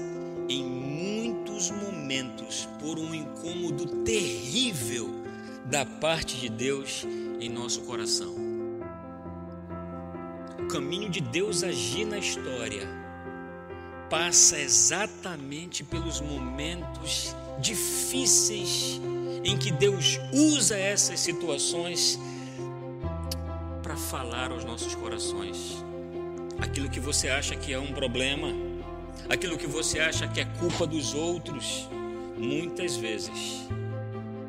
em 0.49 0.63
muitos 0.63 1.73
momentos 1.73 2.69
por 2.79 3.01
um 3.01 3.13
incômodo 3.13 4.05
terrível 4.05 5.11
da 5.65 5.85
parte 5.85 6.37
de 6.37 6.49
Deus 6.49 7.05
em 7.41 7.49
nosso 7.49 7.81
coração. 7.81 8.52
O 10.63 10.69
caminho 10.69 11.11
de 11.11 11.21
Deus 11.21 11.65
agir 11.65 12.07
na 12.07 12.19
história 12.19 12.89
passa 14.09 14.59
exatamente 14.59 15.83
pelos 15.83 16.21
momentos 16.21 17.35
difíceis 17.59 19.01
em 19.45 19.59
que 19.59 19.73
Deus 19.73 20.21
usa 20.33 20.79
essas 20.79 21.19
situações 21.19 22.19
para 23.83 23.97
falar 23.97 24.53
aos 24.53 24.65
nossos 24.65 24.95
corações. 24.95 25.85
Aquilo 26.61 26.89
que 26.89 27.01
você 27.01 27.29
acha 27.29 27.57
que 27.57 27.73
é 27.73 27.79
um 27.79 27.93
problema, 27.93 28.49
aquilo 29.29 29.59
que 29.59 29.67
você 29.67 29.99
acha 29.99 30.29
que 30.29 30.41
é 30.41 30.45
culpa 30.45 30.87
dos 30.87 31.13
outros, 31.13 31.89
muitas 32.39 32.97
vezes 32.97 33.67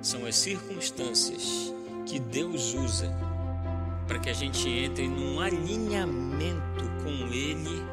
são 0.02 0.26
as 0.26 0.36
circunstâncias 0.36 1.74
que 2.06 2.20
Deus 2.20 2.74
usa 2.74 3.33
para 4.14 4.22
que 4.22 4.30
a 4.30 4.34
gente 4.34 4.70
entre 4.70 5.08
num 5.08 5.40
alinhamento 5.40 6.84
com 7.04 7.10
Ele 7.34 7.84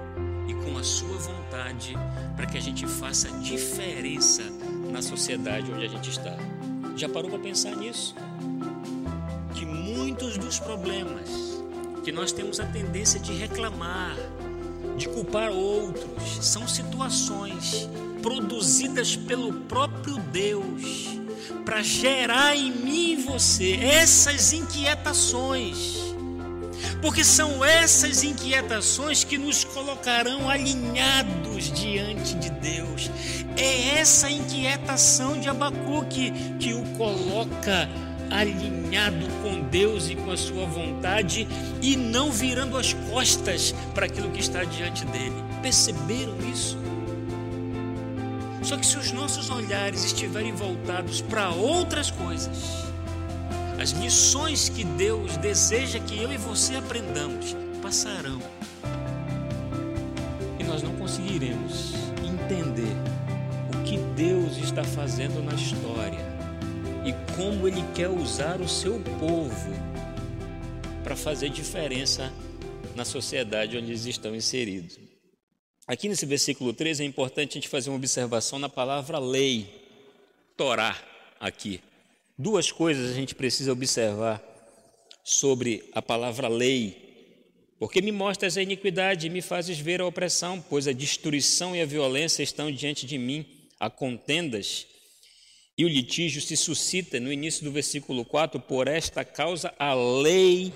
e 0.47 0.53
com 0.53 0.77
a 0.77 0.85
sua 0.85 1.17
vontade 1.17 1.97
para 2.37 2.45
que 2.45 2.59
a 2.59 2.61
gente 2.61 2.87
faça 2.87 3.31
diferença 3.39 4.43
na 4.93 5.01
sociedade 5.01 5.73
onde 5.73 5.87
a 5.87 5.89
gente 5.89 6.11
está. 6.11 6.37
Já 6.95 7.09
parou 7.09 7.31
para 7.31 7.39
pensar 7.39 7.75
nisso? 7.75 8.15
Que 9.55 9.65
muitos 9.65 10.37
dos 10.37 10.59
problemas 10.59 11.31
que 12.05 12.13
nós 12.13 12.33
temos 12.33 12.61
a 12.61 12.67
tendência 12.67 13.19
de 13.19 13.33
reclamar, 13.33 14.15
de 14.99 15.09
culpar 15.09 15.51
outros, 15.51 16.45
são 16.45 16.69
situações 16.69 17.89
produzidas 18.21 19.17
pelo 19.17 19.55
próprio 19.55 20.19
Deus 20.19 21.19
para 21.65 21.83
gerar 21.83 22.55
em 22.55 22.71
mim 22.71 23.13
e 23.13 23.17
você 23.17 23.73
essas 23.81 24.53
inquietações. 24.53 26.10
Porque 27.01 27.25
são 27.25 27.65
essas 27.65 28.23
inquietações 28.23 29.25
que 29.25 29.39
nos 29.39 29.65
colocarão 29.65 30.49
alinhados 30.49 31.73
diante 31.73 32.35
de 32.35 32.51
Deus. 32.51 33.11
É 33.57 33.99
essa 33.99 34.31
inquietação 34.31 35.41
de 35.41 35.49
Abacuque 35.49 36.33
que 36.59 36.75
o 36.75 36.83
coloca 36.97 37.89
alinhado 38.31 39.27
com 39.43 39.61
Deus 39.63 40.09
e 40.09 40.15
com 40.15 40.31
a 40.31 40.37
sua 40.37 40.65
vontade 40.67 41.49
e 41.83 41.97
não 41.97 42.31
virando 42.31 42.77
as 42.77 42.93
costas 42.93 43.75
para 43.95 44.07
aquilo 44.07 44.31
que 44.31 44.41
está 44.41 44.63
diante 44.65 45.05
dele. 45.07 45.35
Perceberam 45.63 46.37
isso? 46.53 46.79
Só 48.63 48.77
que 48.77 48.87
se 48.87 48.97
os 48.99 49.11
nossos 49.11 49.51
olhares 49.51 50.05
estiverem 50.05 50.53
voltados 50.53 51.21
para 51.23 51.51
outras 51.51 52.11
coisas, 52.11 52.90
as 53.81 53.95
missões 53.95 54.69
que 54.69 54.85
Deus 54.85 55.39
deseja 55.39 55.99
que 56.01 56.23
eu 56.23 56.31
e 56.31 56.37
você 56.37 56.77
aprendamos 56.77 57.57
passarão. 57.81 58.39
E 60.59 60.65
nós 60.65 60.83
não 60.83 60.95
conseguiremos 60.97 61.95
entender 62.23 62.95
o 63.75 63.83
que 63.83 63.97
Deus 64.15 64.59
está 64.59 64.85
fazendo 64.85 65.43
na 65.43 65.55
história 65.55 66.19
e 67.07 67.15
como 67.35 67.67
Ele 67.67 67.83
quer 67.95 68.11
usar 68.11 68.61
o 68.61 68.69
seu 68.69 69.01
povo 69.19 69.73
para 71.03 71.17
fazer 71.17 71.49
diferença 71.49 72.31
na 72.95 73.07
sociedade 73.07 73.79
onde 73.79 73.93
eles 73.93 74.05
estão 74.05 74.37
inseridos. 74.37 74.99
Aqui 75.87 76.07
nesse 76.07 76.27
versículo 76.27 76.75
3 76.75 77.01
é 77.01 77.05
importante 77.05 77.53
a 77.53 77.55
gente 77.55 77.69
fazer 77.69 77.89
uma 77.89 77.97
observação 77.97 78.59
na 78.59 78.69
palavra 78.69 79.19
lei, 79.19 79.67
Torá, 80.55 80.95
aqui. 81.41 81.81
Duas 82.43 82.73
coisas 82.73 83.11
a 83.11 83.15
gente 83.15 83.35
precisa 83.35 83.71
observar 83.71 84.43
sobre 85.23 85.91
a 85.93 86.01
palavra 86.01 86.49
lei. 86.49 87.37
Porque 87.79 88.01
me 88.01 88.11
mostras 88.11 88.57
a 88.57 88.63
iniquidade 88.63 89.27
e 89.27 89.31
me 89.31 89.43
fazes 89.43 89.79
ver 89.79 90.01
a 90.01 90.07
opressão, 90.07 90.59
pois 90.59 90.89
a 90.89 90.93
destruição 90.93 91.77
e 91.77 91.83
a 91.83 91.85
violência 91.85 92.43
estão 92.43 92.73
diante 92.73 93.05
de 93.05 93.19
mim, 93.19 93.45
há 93.79 93.91
contendas 93.91 94.87
e 95.77 95.85
o 95.85 95.89
litígio 95.89 96.41
se 96.41 96.57
suscita 96.57 97.21
no 97.21 97.31
início 97.31 97.63
do 97.63 97.71
versículo 97.71 98.25
4, 98.25 98.59
por 98.59 98.89
esta 98.89 99.23
causa 99.23 99.75
a 99.79 99.93
lei 99.93 100.73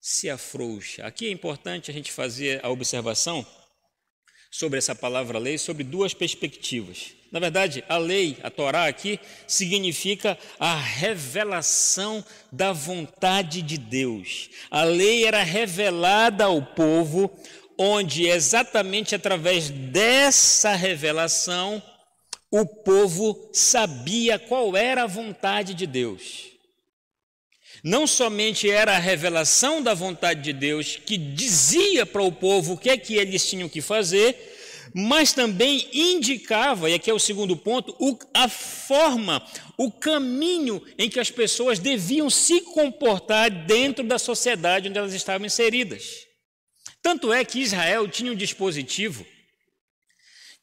se 0.00 0.30
afrouxa. 0.30 1.04
Aqui 1.04 1.26
é 1.26 1.30
importante 1.30 1.90
a 1.90 1.94
gente 1.94 2.10
fazer 2.10 2.64
a 2.64 2.70
observação 2.70 3.46
sobre 4.50 4.78
essa 4.78 4.94
palavra 4.94 5.38
lei, 5.38 5.56
sobre 5.56 5.84
duas 5.84 6.12
perspectivas. 6.12 7.12
Na 7.30 7.38
verdade, 7.38 7.84
a 7.88 7.96
lei, 7.96 8.36
a 8.42 8.50
Torá 8.50 8.86
aqui, 8.86 9.20
significa 9.46 10.36
a 10.58 10.74
revelação 10.74 12.24
da 12.50 12.72
vontade 12.72 13.62
de 13.62 13.78
Deus. 13.78 14.50
A 14.68 14.82
lei 14.82 15.24
era 15.24 15.42
revelada 15.42 16.44
ao 16.44 16.60
povo, 16.60 17.30
onde 17.78 18.26
exatamente 18.26 19.14
através 19.14 19.70
dessa 19.70 20.74
revelação 20.74 21.80
o 22.50 22.66
povo 22.66 23.48
sabia 23.52 24.36
qual 24.38 24.76
era 24.76 25.04
a 25.04 25.06
vontade 25.06 25.72
de 25.72 25.86
Deus. 25.86 26.50
Não 27.82 28.06
somente 28.06 28.70
era 28.70 28.96
a 28.96 28.98
revelação 28.98 29.82
da 29.82 29.94
vontade 29.94 30.42
de 30.42 30.52
Deus 30.52 30.96
que 30.96 31.16
dizia 31.16 32.04
para 32.04 32.22
o 32.22 32.32
povo 32.32 32.74
o 32.74 32.78
que 32.78 32.90
é 32.90 32.96
que 32.96 33.14
eles 33.14 33.48
tinham 33.48 33.68
que 33.68 33.80
fazer, 33.80 34.36
mas 34.94 35.32
também 35.32 35.88
indicava, 35.92 36.90
e 36.90 36.94
aqui 36.94 37.10
é 37.10 37.14
o 37.14 37.18
segundo 37.18 37.56
ponto, 37.56 37.94
o, 37.98 38.18
a 38.34 38.48
forma, 38.48 39.44
o 39.78 39.90
caminho 39.90 40.82
em 40.98 41.08
que 41.08 41.20
as 41.20 41.30
pessoas 41.30 41.78
deviam 41.78 42.28
se 42.28 42.60
comportar 42.62 43.50
dentro 43.50 44.04
da 44.04 44.18
sociedade 44.18 44.88
onde 44.88 44.98
elas 44.98 45.14
estavam 45.14 45.46
inseridas. 45.46 46.26
Tanto 47.02 47.32
é 47.32 47.44
que 47.44 47.60
Israel 47.60 48.08
tinha 48.08 48.32
um 48.32 48.36
dispositivo 48.36 49.24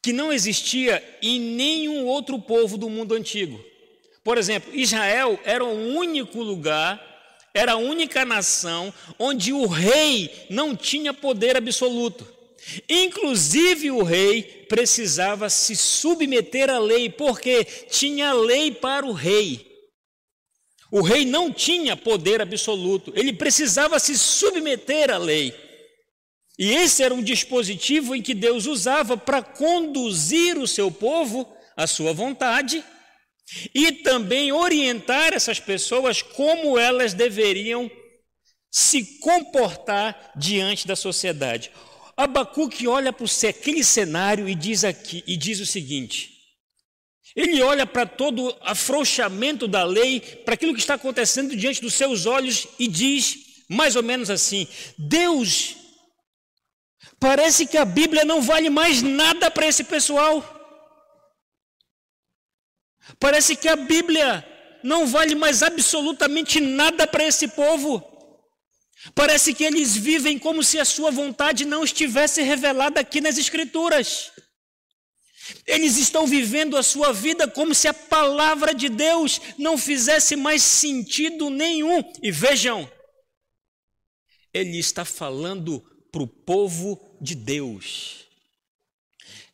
que 0.04 0.14
não 0.14 0.32
existia 0.32 1.04
em 1.22 1.40
nenhum 1.40 2.06
outro 2.06 2.40
povo 2.40 2.78
do 2.78 2.90
mundo 2.90 3.16
antigo. 3.16 3.64
Por 4.24 4.38
exemplo, 4.38 4.76
Israel 4.76 5.40
era 5.44 5.64
o 5.64 5.96
único 5.96 6.44
lugar, 6.44 7.02
era 7.58 7.74
a 7.74 7.78
única 7.78 8.24
nação 8.24 8.94
onde 9.18 9.52
o 9.52 9.66
rei 9.66 10.46
não 10.50 10.76
tinha 10.76 11.14
poder 11.14 11.58
absoluto. 11.58 12.28
Inclusive 12.88 13.90
o 13.92 14.04
rei 14.04 14.44
precisava 14.70 15.50
se 15.50 15.76
submeter 15.76 16.70
à 16.70 16.78
lei, 16.78 17.10
porque 17.10 17.64
tinha 17.64 18.34
lei 18.34 18.72
para 18.72 19.06
o 19.06 19.12
rei. 19.12 19.66
O 20.92 21.02
rei 21.02 21.26
não 21.26 21.52
tinha 21.52 21.98
poder 21.98 22.42
absoluto, 22.42 23.12
ele 23.16 23.34
precisava 23.34 24.00
se 24.00 24.18
submeter 24.18 25.10
à 25.10 25.18
lei. 25.18 25.54
E 26.60 26.74
esse 26.74 27.04
era 27.04 27.14
um 27.14 27.22
dispositivo 27.22 28.16
em 28.16 28.22
que 28.22 28.34
Deus 28.34 28.66
usava 28.66 29.18
para 29.18 29.42
conduzir 29.42 30.58
o 30.58 30.68
seu 30.68 30.92
povo 30.92 31.48
à 31.76 31.86
sua 31.86 32.14
vontade 32.14 32.84
e 33.74 33.92
também 33.92 34.52
orientar 34.52 35.34
essas 35.34 35.60
pessoas 35.60 36.22
como 36.22 36.78
elas 36.78 37.14
deveriam 37.14 37.90
se 38.70 39.20
comportar 39.20 40.34
diante 40.36 40.88
da 40.88 40.96
sociedade. 40.96 41.72
Abacuque 42.16 42.88
olha 42.88 43.14
para 43.14 43.26
aquele 43.48 43.84
cenário 43.84 44.50
e 44.50 44.56
diz 44.56 44.84
aqui 44.84 45.24
e 45.26 45.38
diz 45.38 45.60
o 45.60 45.66
seguinte: 45.66 46.32
ele 47.36 47.62
olha 47.62 47.86
para 47.86 48.06
todo 48.06 48.48
o 48.48 48.58
afrouxamento 48.62 49.68
da 49.68 49.84
lei, 49.84 50.20
para 50.20 50.56
aquilo 50.56 50.74
que 50.74 50.80
está 50.80 50.96
acontecendo 50.96 51.56
diante 51.56 51.82
dos 51.82 51.94
seus 51.94 52.26
olhos 52.26 52.68
e 52.78 52.88
diz 52.88 53.38
mais 53.70 53.96
ou 53.96 54.04
menos 54.04 54.30
assim: 54.30 54.68
Deus 54.98 55.76
Parece 57.20 57.66
que 57.66 57.78
a 57.78 57.86
Bíblia 57.86 58.24
não 58.24 58.42
vale 58.42 58.70
mais 58.70 59.02
nada 59.02 59.50
para 59.50 59.68
esse 59.68 59.84
pessoal. 59.84 60.57
Parece 63.20 63.56
que 63.56 63.68
a 63.68 63.76
Bíblia 63.76 64.46
não 64.84 65.08
vale 65.08 65.36
mais 65.36 65.64
absolutamente 65.64 66.60
nada 66.60 67.08
para 67.08 67.26
esse 67.26 67.48
povo. 67.48 68.04
Parece 69.14 69.54
que 69.54 69.64
eles 69.64 69.96
vivem 69.96 70.38
como 70.38 70.64
se 70.64 70.80
a 70.80 70.86
sua 70.86 71.12
vontade 71.12 71.66
não 71.66 71.84
estivesse 71.84 72.42
revelada 72.42 73.00
aqui 73.00 73.22
nas 73.22 73.38
Escrituras. 73.38 74.32
Eles 75.66 75.98
estão 75.98 76.28
vivendo 76.28 76.76
a 76.76 76.84
sua 76.84 77.14
vida 77.14 77.48
como 77.48 77.74
se 77.74 77.88
a 77.88 77.94
palavra 77.94 78.74
de 78.74 78.90
Deus 78.90 79.40
não 79.58 79.78
fizesse 79.78 80.36
mais 80.36 80.62
sentido 80.62 81.50
nenhum. 81.50 82.04
E 82.22 82.32
vejam, 82.32 82.90
ele 84.54 84.78
está 84.78 85.06
falando 85.06 85.80
para 86.12 86.24
o 86.24 86.28
povo 86.28 87.18
de 87.22 87.36
Deus. 87.36 88.26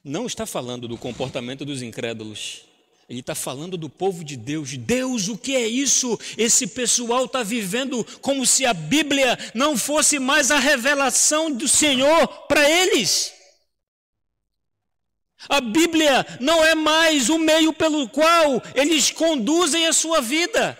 Não 0.03 0.25
está 0.25 0.45
falando 0.45 0.87
do 0.87 0.97
comportamento 0.97 1.63
dos 1.63 1.81
incrédulos. 1.81 2.65
Ele 3.13 3.19
está 3.19 3.35
falando 3.35 3.77
do 3.77 3.87
povo 3.87 4.23
de 4.23 4.35
Deus. 4.35 4.75
Deus, 4.75 5.27
o 5.27 5.37
que 5.37 5.55
é 5.55 5.67
isso? 5.67 6.19
Esse 6.35 6.65
pessoal 6.65 7.25
está 7.25 7.43
vivendo 7.43 8.03
como 8.21 8.43
se 8.43 8.65
a 8.65 8.73
Bíblia 8.73 9.37
não 9.53 9.77
fosse 9.77 10.17
mais 10.17 10.49
a 10.49 10.57
revelação 10.57 11.51
do 11.51 11.67
Senhor 11.67 12.27
para 12.47 12.67
eles. 12.67 13.31
A 15.47 15.61
Bíblia 15.61 16.25
não 16.39 16.65
é 16.65 16.73
mais 16.73 17.29
o 17.29 17.37
meio 17.37 17.71
pelo 17.71 18.09
qual 18.09 18.59
eles 18.73 19.11
conduzem 19.11 19.85
a 19.85 19.93
sua 19.93 20.19
vida. 20.19 20.75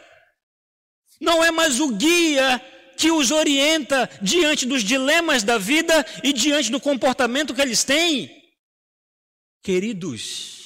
Não 1.22 1.44
é 1.44 1.52
mais 1.52 1.80
o 1.80 1.90
guia 1.90 2.60
que 2.98 3.12
os 3.12 3.30
orienta 3.30 4.10
diante 4.24 4.66
dos 4.66 4.84
dilemas 4.84 5.44
da 5.44 5.60
vida 5.60 6.04
e 6.24 6.34
diante 6.34 6.72
do 6.72 6.80
comportamento 6.80 7.54
que 7.54 7.62
eles 7.62 7.84
têm. 7.84 8.32
Queridos, 9.62 10.63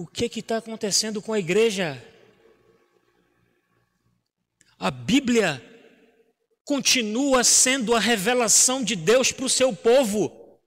o 0.00 0.06
que 0.06 0.40
está 0.40 0.56
acontecendo 0.56 1.20
com 1.20 1.34
a 1.34 1.38
igreja? 1.38 2.02
A 4.78 4.90
Bíblia 4.90 5.62
continua 6.64 7.44
sendo 7.44 7.94
a 7.94 8.00
revelação 8.00 8.82
de 8.82 8.96
Deus 8.96 9.30
para 9.30 9.44
o 9.44 9.50
seu 9.50 9.74
povo. 9.74 10.58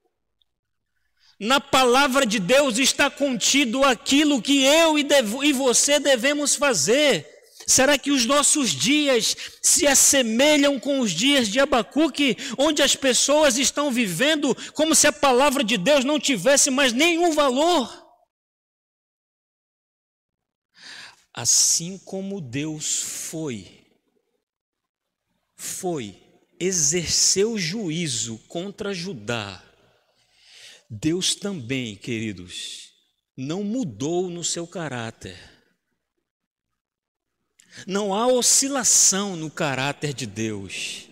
Na 1.40 1.60
palavra 1.60 2.28
de 2.28 2.38
Deus 2.38 2.78
está 2.78 3.10
contido 3.10 3.84
aquilo 3.84 4.40
que 4.40 4.64
eu 4.64 5.00
e, 5.00 5.08
e 5.46 5.52
você 5.52 6.00
devemos 6.00 6.56
fazer. 6.56 7.28
Será 7.66 7.98
que 7.98 8.12
os 8.12 8.26
nossos 8.26 8.70
dias 8.70 9.36
se 9.64 9.88
assemelham 9.88 10.80
com 10.80 11.00
os 11.00 11.12
dias 11.12 11.48
de 11.48 11.60
Abacuque, 11.60 12.38
onde 12.56 12.84
as 12.84 12.96
pessoas 12.96 13.58
estão 13.58 13.90
vivendo 13.90 14.56
como 14.74 14.94
se 14.94 15.08
a 15.08 15.12
palavra 15.12 15.64
de 15.64 15.76
Deus 15.76 16.06
não 16.06 16.20
tivesse 16.20 16.70
mais 16.70 16.94
nenhum 16.94 17.32
valor? 17.32 18.03
Assim 21.34 21.98
como 21.98 22.40
Deus 22.40 23.02
foi, 23.02 23.84
foi, 25.56 26.22
exerceu 26.60 27.58
juízo 27.58 28.38
contra 28.48 28.94
Judá, 28.94 29.64
Deus 30.90 31.34
também, 31.34 31.96
queridos, 31.96 32.92
não 33.36 33.64
mudou 33.64 34.30
no 34.30 34.44
seu 34.44 34.68
caráter. 34.68 35.40
Não 37.88 38.14
há 38.14 38.28
oscilação 38.28 39.36
no 39.36 39.50
caráter 39.50 40.14
de 40.14 40.28
Deus. 40.28 41.08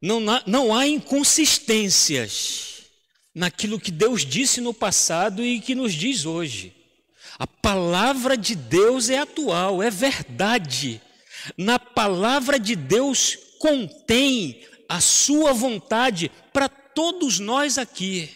Não 0.00 0.30
há, 0.30 0.42
não 0.46 0.74
há 0.74 0.86
inconsistências 0.86 2.84
naquilo 3.34 3.78
que 3.78 3.90
Deus 3.90 4.24
disse 4.24 4.62
no 4.62 4.72
passado 4.72 5.44
e 5.44 5.60
que 5.60 5.74
nos 5.74 5.92
diz 5.92 6.24
hoje. 6.24 6.75
A 7.38 7.46
palavra 7.46 8.36
de 8.36 8.54
Deus 8.54 9.10
é 9.10 9.18
atual, 9.18 9.82
é 9.82 9.90
verdade. 9.90 11.00
Na 11.56 11.78
palavra 11.78 12.58
de 12.58 12.74
Deus 12.74 13.36
contém 13.58 14.64
a 14.88 15.00
sua 15.00 15.52
vontade 15.52 16.30
para 16.52 16.68
todos 16.68 17.38
nós 17.38 17.78
aqui. 17.78 18.30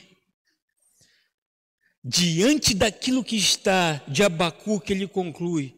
Diante 2.02 2.74
daquilo 2.74 3.24
que 3.24 3.36
está 3.36 4.02
de 4.08 4.22
Abacuque, 4.22 4.92
ele 4.92 5.06
conclui: 5.06 5.74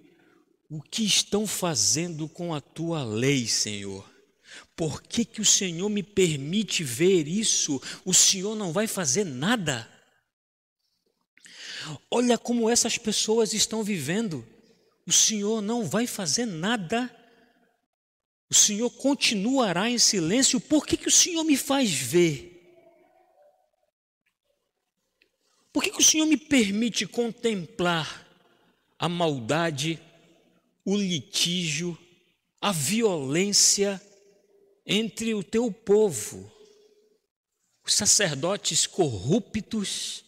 O 0.71 0.81
que 0.81 1.05
estão 1.05 1.47
fazendo 1.47 2.29
com 2.29 2.55
a 2.55 2.61
tua 2.61 3.05
lei, 3.05 3.47
Senhor? 3.47 4.09
Por 4.77 5.03
que, 5.03 5.25
que 5.25 5.41
o 5.41 5.45
Senhor 5.45 5.89
me 5.89 6.03
permite 6.03 6.83
ver 6.83 7.27
isso? 7.29 7.81
O 8.05 8.15
Senhor 8.15 8.55
não 8.55 8.73
vai 8.73 8.87
fazer 8.87 9.25
nada. 9.25 9.89
Olha 12.11 12.37
como 12.39 12.69
essas 12.69 12.99
pessoas 12.99 13.53
estão 13.53 13.83
vivendo. 13.83 14.47
O 15.07 15.13
Senhor 15.13 15.61
não 15.61 15.85
vai 15.85 16.07
fazer 16.07 16.47
nada. 16.47 17.11
O 18.51 18.55
Senhor 18.55 18.91
continuará 18.91 19.89
em 19.89 19.99
silêncio. 19.99 20.61
Por 20.61 20.87
que, 20.87 20.97
que 20.97 21.09
o 21.09 21.13
Senhor 21.13 21.43
me 21.45 21.57
faz 21.57 21.91
ver? 21.91 22.53
Por 25.73 25.83
que, 25.83 25.91
que 25.91 26.01
o 26.01 26.05
Senhor 26.05 26.27
me 26.27 26.37
permite 26.37 27.07
contemplar 27.07 28.29
a 28.99 29.09
maldade, 29.09 29.99
o 30.85 30.97
litígio, 30.97 31.97
a 32.61 32.71
violência 32.71 34.01
entre 34.87 35.35
o 35.35 35.43
teu 35.43 35.73
povo? 35.73 36.53
Os 37.85 37.95
sacerdotes 37.95 38.87
corruptos, 38.87 40.25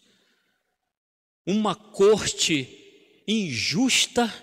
uma 1.45 1.75
corte 1.75 3.21
injusta 3.27 4.33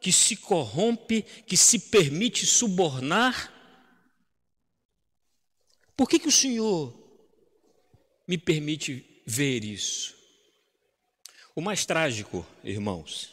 que 0.00 0.12
se 0.12 0.36
corrompe, 0.36 1.22
que 1.46 1.56
se 1.56 1.78
permite 1.78 2.46
subornar. 2.46 3.52
Por 5.96 6.08
que, 6.08 6.18
que 6.18 6.28
o 6.28 6.32
Senhor 6.32 6.94
me 8.26 8.36
permite 8.36 9.22
ver 9.26 9.64
isso? 9.64 10.14
O 11.54 11.60
mais 11.60 11.86
trágico, 11.86 12.46
irmãos, 12.62 13.32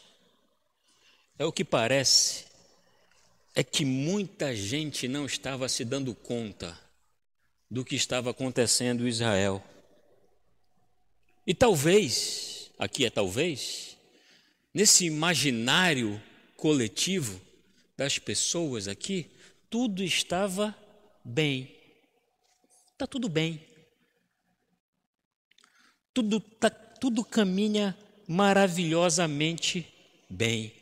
é 1.38 1.44
o 1.44 1.52
que 1.52 1.64
parece 1.64 2.46
é 3.54 3.62
que 3.62 3.84
muita 3.84 4.54
gente 4.54 5.06
não 5.06 5.26
estava 5.26 5.68
se 5.68 5.84
dando 5.84 6.14
conta 6.14 6.78
do 7.70 7.84
que 7.84 7.94
estava 7.94 8.30
acontecendo 8.30 9.04
em 9.04 9.08
Israel. 9.08 9.62
E 11.46 11.54
talvez, 11.54 12.61
aqui 12.78 13.04
é 13.04 13.10
talvez, 13.10 13.96
nesse 14.72 15.04
imaginário 15.06 16.22
coletivo 16.56 17.40
das 17.96 18.18
pessoas 18.18 18.88
aqui, 18.88 19.30
tudo 19.68 20.02
estava 20.02 20.76
bem. 21.24 21.74
Está 22.92 23.06
tudo 23.06 23.28
bem. 23.28 23.60
Tudo, 26.14 26.40
tá, 26.40 26.70
tudo 26.70 27.24
caminha 27.24 27.96
maravilhosamente 28.26 29.86
bem. 30.28 30.72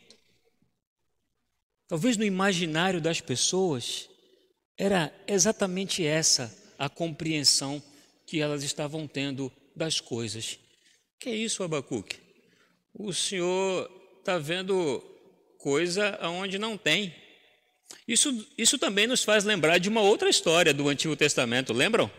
Talvez 1.87 2.15
no 2.17 2.23
imaginário 2.23 3.01
das 3.01 3.19
pessoas 3.19 4.09
era 4.77 5.13
exatamente 5.27 6.05
essa 6.05 6.55
a 6.77 6.89
compreensão 6.89 7.81
que 8.25 8.39
elas 8.39 8.63
estavam 8.63 9.07
tendo 9.07 9.51
das 9.75 9.99
coisas. 9.99 10.57
Que 11.21 11.29
é 11.29 11.35
isso, 11.35 11.61
Abacuque? 11.61 12.17
O 12.91 13.13
senhor 13.13 13.87
está 14.17 14.39
vendo 14.39 14.99
coisa 15.59 16.17
aonde 16.19 16.57
não 16.57 16.75
tem. 16.75 17.15
Isso, 18.07 18.51
isso 18.57 18.79
também 18.79 19.05
nos 19.05 19.23
faz 19.23 19.43
lembrar 19.43 19.77
de 19.77 19.87
uma 19.87 20.01
outra 20.01 20.31
história 20.31 20.73
do 20.73 20.89
Antigo 20.89 21.15
Testamento, 21.15 21.73
lembram? 21.73 22.09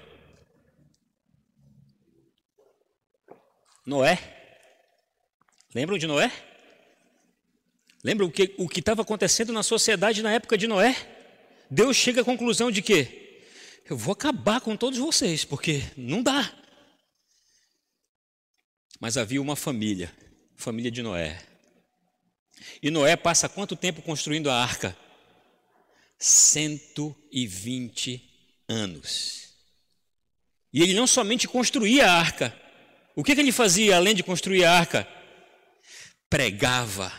Noé. 3.84 4.20
Lembram 5.74 5.98
de 5.98 6.06
Noé? 6.06 6.30
Lembram 8.04 8.28
o 8.28 8.68
que 8.68 8.78
estava 8.78 9.02
acontecendo 9.02 9.52
na 9.52 9.64
sociedade 9.64 10.22
na 10.22 10.32
época 10.32 10.56
de 10.56 10.68
Noé? 10.68 10.94
Deus 11.68 11.96
chega 11.96 12.20
à 12.20 12.24
conclusão 12.24 12.70
de 12.70 12.80
que 12.80 13.40
eu 13.90 13.96
vou 13.96 14.12
acabar 14.12 14.60
com 14.60 14.76
todos 14.76 14.96
vocês, 14.96 15.44
porque 15.44 15.82
não 15.96 16.22
dá. 16.22 16.61
Mas 19.02 19.16
havia 19.16 19.42
uma 19.42 19.56
família, 19.56 20.14
família 20.54 20.88
de 20.88 21.02
Noé. 21.02 21.42
E 22.80 22.88
Noé 22.88 23.16
passa 23.16 23.48
quanto 23.48 23.74
tempo 23.74 24.00
construindo 24.00 24.48
a 24.48 24.54
arca? 24.54 24.96
120 26.20 28.22
anos. 28.68 29.56
E 30.72 30.80
ele 30.80 30.94
não 30.94 31.08
somente 31.08 31.48
construía 31.48 32.06
a 32.06 32.14
arca, 32.14 32.56
o 33.16 33.24
que, 33.24 33.34
que 33.34 33.40
ele 33.40 33.50
fazia 33.50 33.96
além 33.96 34.14
de 34.14 34.22
construir 34.22 34.64
a 34.64 34.72
arca? 34.72 35.04
pregava. 36.30 37.12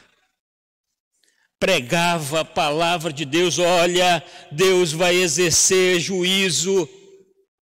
Pregava 1.60 2.40
a 2.40 2.46
palavra 2.46 3.12
de 3.12 3.26
Deus, 3.26 3.60
olha, 3.60 4.24
Deus 4.52 4.94
vai 4.94 5.16
exercer 5.16 6.00
juízo, 6.00 6.90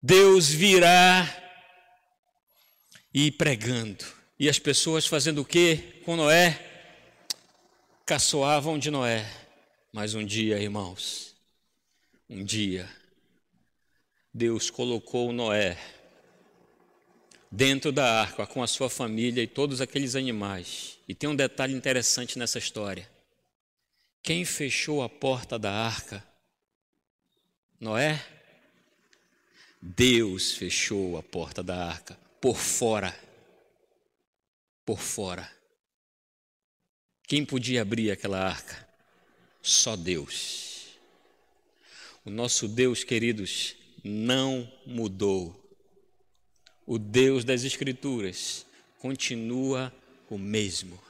Deus 0.02 0.50
virá. 0.50 1.39
E 3.12 3.30
pregando. 3.32 4.04
E 4.38 4.48
as 4.48 4.58
pessoas 4.58 5.06
fazendo 5.06 5.40
o 5.40 5.44
que 5.44 5.76
com 6.04 6.16
Noé? 6.16 6.58
Caçoavam 8.06 8.78
de 8.78 8.90
Noé. 8.90 9.28
Mas 9.92 10.14
um 10.14 10.24
dia, 10.24 10.58
irmãos, 10.60 11.34
um 12.28 12.44
dia, 12.44 12.88
Deus 14.32 14.70
colocou 14.70 15.32
Noé 15.32 15.76
dentro 17.50 17.90
da 17.90 18.20
arca 18.20 18.46
com 18.46 18.62
a 18.62 18.66
sua 18.68 18.88
família 18.88 19.42
e 19.42 19.48
todos 19.48 19.80
aqueles 19.80 20.14
animais. 20.14 20.98
E 21.08 21.14
tem 21.14 21.28
um 21.28 21.34
detalhe 21.34 21.74
interessante 21.74 22.38
nessa 22.38 22.58
história. 22.58 23.10
Quem 24.22 24.44
fechou 24.44 25.02
a 25.02 25.08
porta 25.08 25.58
da 25.58 25.72
arca? 25.72 26.24
Noé? 27.80 28.24
Deus 29.82 30.52
fechou 30.52 31.18
a 31.18 31.22
porta 31.22 31.62
da 31.62 31.84
arca 31.84 32.29
por 32.40 32.56
fora. 32.56 33.18
Por 34.84 34.98
fora. 34.98 35.50
Quem 37.26 37.44
podia 37.44 37.82
abrir 37.82 38.10
aquela 38.10 38.40
arca? 38.40 38.88
Só 39.62 39.94
Deus. 39.96 40.98
O 42.24 42.30
nosso 42.30 42.66
Deus, 42.66 43.04
queridos, 43.04 43.76
não 44.02 44.70
mudou 44.86 45.60
o 46.90 46.98
Deus 46.98 47.44
das 47.44 47.62
Escrituras 47.62 48.66
continua 48.98 49.94
o 50.28 50.36
mesmo. 50.36 51.00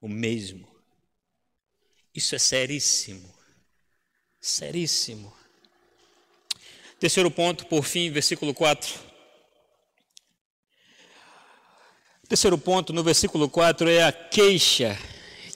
O 0.00 0.08
mesmo. 0.08 0.66
Isso 2.12 2.34
é 2.34 2.40
seríssimo. 2.40 3.32
Seríssimo. 4.40 5.32
Terceiro 6.98 7.30
ponto, 7.30 7.66
por 7.66 7.84
fim, 7.84 8.10
versículo 8.10 8.52
4. 8.52 9.11
Terceiro 12.32 12.56
ponto, 12.56 12.94
no 12.94 13.04
versículo 13.04 13.46
4, 13.46 13.90
é 13.90 14.04
a 14.04 14.10
queixa 14.10 14.98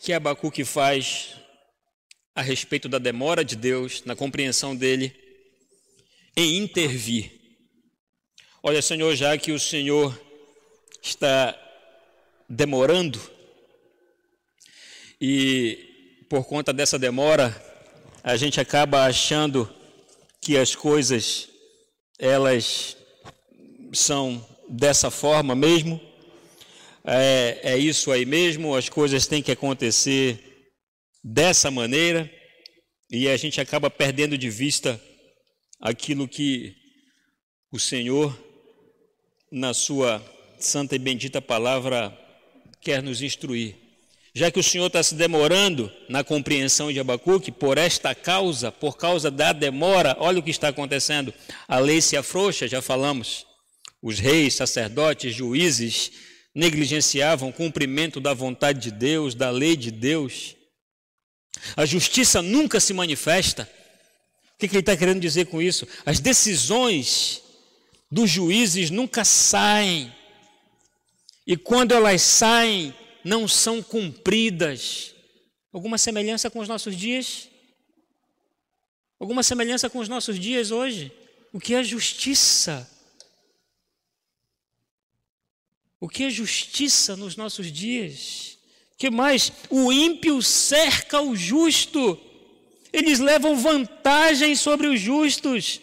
que 0.02 0.12
Abacuque 0.12 0.62
faz 0.62 1.28
a 2.34 2.42
respeito 2.42 2.86
da 2.86 2.98
demora 2.98 3.42
de 3.42 3.56
Deus, 3.56 4.02
na 4.04 4.14
compreensão 4.14 4.76
dele, 4.76 5.10
em 6.36 6.58
intervir. 6.58 7.32
Olha, 8.62 8.82
Senhor, 8.82 9.16
já 9.16 9.38
que 9.38 9.52
o 9.52 9.58
Senhor 9.58 10.20
está 11.02 11.58
demorando 12.46 13.18
e 15.18 16.26
por 16.28 16.44
conta 16.44 16.74
dessa 16.74 16.98
demora 16.98 17.56
a 18.22 18.36
gente 18.36 18.60
acaba 18.60 19.06
achando 19.06 19.66
que 20.42 20.58
as 20.58 20.74
coisas 20.74 21.48
elas 22.18 22.98
são 23.94 24.46
dessa 24.68 25.10
forma 25.10 25.54
mesmo. 25.54 26.05
É, 27.06 27.60
é 27.62 27.78
isso 27.78 28.10
aí 28.10 28.26
mesmo, 28.26 28.74
as 28.74 28.88
coisas 28.88 29.26
têm 29.26 29.40
que 29.40 29.52
acontecer 29.52 30.72
dessa 31.22 31.70
maneira, 31.70 32.30
e 33.10 33.28
a 33.28 33.36
gente 33.36 33.60
acaba 33.60 33.88
perdendo 33.88 34.36
de 34.36 34.50
vista 34.50 35.00
aquilo 35.80 36.26
que 36.26 36.74
o 37.70 37.78
Senhor, 37.78 38.36
na 39.52 39.72
sua 39.72 40.20
santa 40.58 40.96
e 40.96 40.98
bendita 40.98 41.40
palavra, 41.40 42.16
quer 42.80 43.00
nos 43.02 43.22
instruir. 43.22 43.76
Já 44.34 44.50
que 44.50 44.58
o 44.58 44.62
Senhor 44.62 44.88
está 44.88 45.02
se 45.02 45.14
demorando 45.14 45.90
na 46.08 46.24
compreensão 46.24 46.92
de 46.92 46.98
Abacuque, 46.98 47.52
por 47.52 47.78
esta 47.78 48.14
causa, 48.14 48.70
por 48.72 48.96
causa 48.96 49.30
da 49.30 49.52
demora, 49.52 50.16
olha 50.18 50.40
o 50.40 50.42
que 50.42 50.50
está 50.50 50.68
acontecendo. 50.68 51.32
A 51.68 51.78
lei 51.78 52.00
se 52.00 52.16
afrouxa, 52.16 52.68
já 52.68 52.82
falamos. 52.82 53.46
Os 54.02 54.18
reis, 54.18 54.54
sacerdotes, 54.54 55.34
juízes 55.34 56.12
negligenciavam 56.56 57.50
o 57.50 57.52
cumprimento 57.52 58.18
da 58.18 58.32
vontade 58.32 58.80
de 58.80 58.90
Deus, 58.90 59.34
da 59.34 59.50
lei 59.50 59.76
de 59.76 59.90
Deus. 59.90 60.56
A 61.76 61.84
justiça 61.84 62.40
nunca 62.40 62.80
se 62.80 62.94
manifesta. 62.94 63.70
O 64.54 64.58
que 64.58 64.64
ele 64.64 64.78
está 64.78 64.96
querendo 64.96 65.20
dizer 65.20 65.46
com 65.46 65.60
isso? 65.60 65.86
As 66.06 66.18
decisões 66.18 67.42
dos 68.10 68.30
juízes 68.30 68.88
nunca 68.88 69.22
saem. 69.22 70.10
E 71.46 71.58
quando 71.58 71.92
elas 71.92 72.22
saem, 72.22 72.94
não 73.22 73.46
são 73.46 73.82
cumpridas. 73.82 75.14
Alguma 75.70 75.98
semelhança 75.98 76.48
com 76.48 76.60
os 76.60 76.68
nossos 76.68 76.96
dias? 76.96 77.50
Alguma 79.20 79.42
semelhança 79.42 79.90
com 79.90 79.98
os 79.98 80.08
nossos 80.08 80.40
dias 80.40 80.70
hoje? 80.70 81.12
O 81.52 81.60
que 81.60 81.74
é 81.74 81.84
justiça? 81.84 82.90
O 86.06 86.08
que 86.08 86.22
é 86.22 86.30
justiça 86.30 87.16
nos 87.16 87.34
nossos 87.34 87.72
dias? 87.72 88.58
Que 88.96 89.10
mais? 89.10 89.50
O 89.68 89.90
ímpio 89.92 90.40
cerca 90.40 91.20
o 91.20 91.34
justo. 91.34 92.16
Eles 92.92 93.18
levam 93.18 93.56
vantagem 93.56 94.54
sobre 94.54 94.86
os 94.86 95.00
justos, 95.00 95.80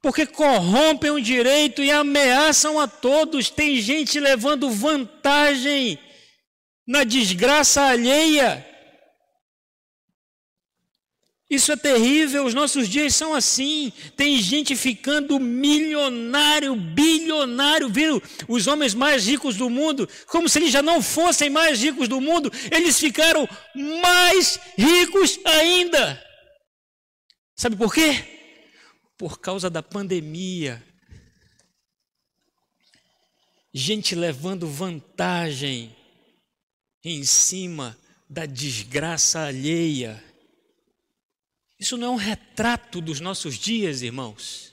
porque 0.00 0.24
corrompem 0.24 1.10
o 1.10 1.20
direito 1.20 1.82
e 1.82 1.90
ameaçam 1.90 2.78
a 2.78 2.86
todos. 2.86 3.50
Tem 3.50 3.80
gente 3.80 4.20
levando 4.20 4.70
vantagem 4.70 5.98
na 6.86 7.02
desgraça 7.02 7.82
alheia. 7.82 8.64
Isso 11.54 11.70
é 11.70 11.76
terrível, 11.76 12.44
os 12.44 12.52
nossos 12.52 12.88
dias 12.88 13.14
são 13.14 13.32
assim. 13.32 13.92
Tem 14.16 14.36
gente 14.42 14.74
ficando 14.74 15.38
milionário, 15.38 16.74
bilionário, 16.74 17.88
viram 17.88 18.20
os 18.48 18.66
homens 18.66 18.92
mais 18.92 19.26
ricos 19.26 19.56
do 19.56 19.70
mundo, 19.70 20.08
como 20.26 20.48
se 20.48 20.58
eles 20.58 20.72
já 20.72 20.82
não 20.82 21.00
fossem 21.00 21.48
mais 21.48 21.80
ricos 21.80 22.08
do 22.08 22.20
mundo, 22.20 22.52
eles 22.72 22.98
ficaram 22.98 23.48
mais 24.02 24.58
ricos 24.76 25.38
ainda. 25.44 26.20
Sabe 27.54 27.76
por 27.76 27.94
quê? 27.94 28.24
Por 29.16 29.38
causa 29.38 29.70
da 29.70 29.82
pandemia. 29.82 30.84
Gente 33.72 34.16
levando 34.16 34.66
vantagem 34.66 35.94
em 37.04 37.22
cima 37.24 37.96
da 38.28 38.44
desgraça 38.44 39.46
alheia. 39.46 40.33
Isso 41.84 41.98
não 41.98 42.06
é 42.06 42.10
um 42.12 42.16
retrato 42.16 42.98
dos 42.98 43.20
nossos 43.20 43.58
dias, 43.58 44.00
irmãos. 44.00 44.72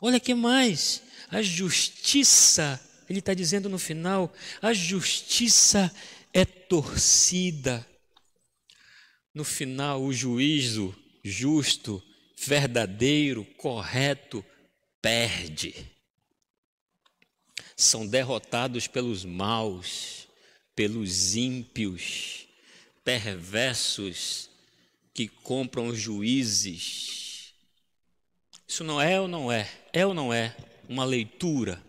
Olha 0.00 0.18
que 0.18 0.34
mais, 0.34 1.00
a 1.30 1.40
justiça, 1.40 2.84
ele 3.08 3.20
está 3.20 3.32
dizendo 3.32 3.68
no 3.68 3.78
final, 3.78 4.34
a 4.60 4.72
justiça 4.72 5.94
é 6.34 6.44
torcida. 6.44 7.86
No 9.32 9.44
final, 9.44 10.02
o 10.02 10.12
juízo 10.12 10.92
justo, 11.22 12.02
verdadeiro, 12.36 13.44
correto, 13.56 14.44
perde. 15.00 15.72
São 17.76 18.04
derrotados 18.08 18.88
pelos 18.88 19.24
maus, 19.24 20.26
pelos 20.74 21.36
ímpios, 21.36 22.48
perversos, 23.04 24.50
que 25.14 25.28
compram 25.28 25.94
juízes. 25.94 27.52
Isso 28.66 28.82
não 28.82 29.00
é 29.00 29.20
ou 29.20 29.28
não 29.28 29.52
é? 29.52 29.70
É 29.92 30.06
ou 30.06 30.14
não 30.14 30.32
é 30.32 30.56
uma 30.88 31.04
leitura 31.04 31.82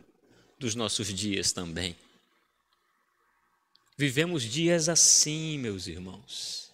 dos 0.59 0.75
nossos 0.75 1.13
dias 1.13 1.51
também? 1.51 1.95
Vivemos 3.97 4.43
dias 4.43 4.89
assim, 4.89 5.57
meus 5.57 5.87
irmãos. 5.87 6.71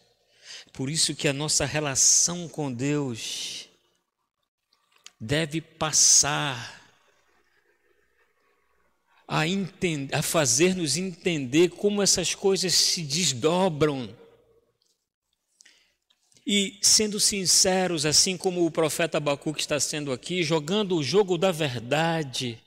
Por 0.74 0.90
isso 0.90 1.16
que 1.16 1.28
a 1.28 1.34
nossa 1.34 1.66
relação 1.66 2.48
com 2.48 2.72
Deus 2.72 3.68
deve 5.20 5.60
passar 5.60 6.80
a, 9.28 9.42
a 10.18 10.22
fazer-nos 10.24 10.98
entender 10.98 11.70
como 11.70 12.02
essas 12.02 12.34
coisas 12.34 12.74
se 12.74 13.04
desdobram 13.04 14.16
e 16.52 16.80
sendo 16.82 17.20
sinceros, 17.20 18.08
assim 18.08 18.36
como 18.36 18.66
o 18.66 18.72
profeta 18.72 19.20
Abacuque 19.20 19.62
está 19.62 19.80
sendo 19.80 20.12
aqui, 20.12 20.42
jogando 20.42 20.96
o 20.96 21.04
jogo 21.04 21.38
da 21.38 21.52
verdade, 21.52 22.60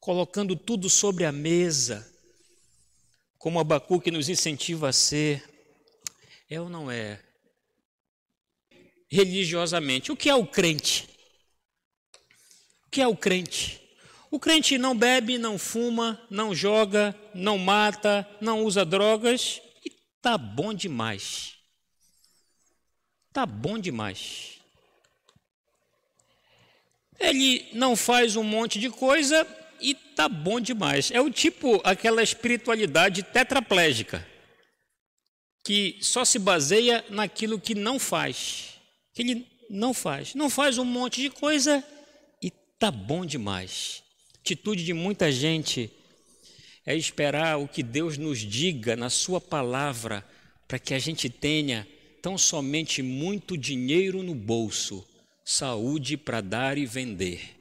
colocando 0.00 0.56
tudo 0.56 0.88
sobre 0.88 1.26
a 1.26 1.30
mesa, 1.30 2.10
como 3.36 3.60
Abacuque 3.60 4.10
nos 4.10 4.30
incentiva 4.30 4.88
a 4.88 4.92
ser, 4.92 5.44
é 6.48 6.58
ou 6.58 6.70
não 6.70 6.90
é? 6.90 7.22
Religiosamente, 9.10 10.10
o 10.10 10.16
que 10.16 10.30
é 10.30 10.34
o 10.34 10.46
crente? 10.46 11.10
O 12.86 12.90
que 12.90 13.02
é 13.02 13.06
o 13.06 13.14
crente? 13.14 13.82
O 14.30 14.40
crente 14.40 14.78
não 14.78 14.96
bebe, 14.96 15.36
não 15.36 15.58
fuma, 15.58 16.26
não 16.30 16.54
joga, 16.54 17.14
não 17.34 17.58
mata, 17.58 18.26
não 18.40 18.64
usa 18.64 18.82
drogas 18.82 19.60
e 19.84 19.90
tá 20.22 20.38
bom 20.38 20.72
demais. 20.72 21.61
Tá 23.32 23.46
bom 23.46 23.78
demais. 23.78 24.60
Ele 27.18 27.68
não 27.72 27.96
faz 27.96 28.36
um 28.36 28.42
monte 28.42 28.78
de 28.78 28.90
coisa 28.90 29.46
e 29.80 29.94
tá 29.94 30.28
bom 30.28 30.60
demais. 30.60 31.10
É 31.10 31.20
o 31.20 31.30
tipo 31.30 31.80
aquela 31.84 32.22
espiritualidade 32.22 33.22
tetraplégica 33.22 34.26
que 35.64 35.98
só 36.00 36.24
se 36.24 36.38
baseia 36.38 37.04
naquilo 37.08 37.60
que 37.60 37.74
não 37.74 37.98
faz. 37.98 38.74
Que 39.14 39.22
ele 39.22 39.46
não 39.70 39.94
faz. 39.94 40.34
Não 40.34 40.50
faz 40.50 40.76
um 40.76 40.84
monte 40.84 41.22
de 41.22 41.30
coisa 41.30 41.82
e 42.42 42.50
tá 42.78 42.90
bom 42.90 43.24
demais. 43.24 44.02
Atitude 44.40 44.84
de 44.84 44.92
muita 44.92 45.30
gente 45.30 45.90
é 46.84 46.96
esperar 46.96 47.58
o 47.58 47.68
que 47.68 47.82
Deus 47.82 48.18
nos 48.18 48.40
diga 48.40 48.96
na 48.96 49.08
sua 49.08 49.40
palavra 49.40 50.26
para 50.66 50.78
que 50.78 50.92
a 50.92 50.98
gente 50.98 51.30
tenha 51.30 51.86
tão 52.22 52.38
somente 52.38 53.02
muito 53.02 53.58
dinheiro 53.58 54.22
no 54.22 54.32
bolso, 54.32 55.04
saúde 55.44 56.16
para 56.16 56.40
dar 56.40 56.78
e 56.78 56.86
vender. 56.86 57.58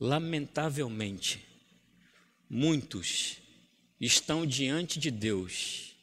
Lamentavelmente, 0.00 1.40
muitos 2.48 3.36
estão 4.00 4.44
diante 4.44 4.98
de 4.98 5.08
Deus 5.08 5.94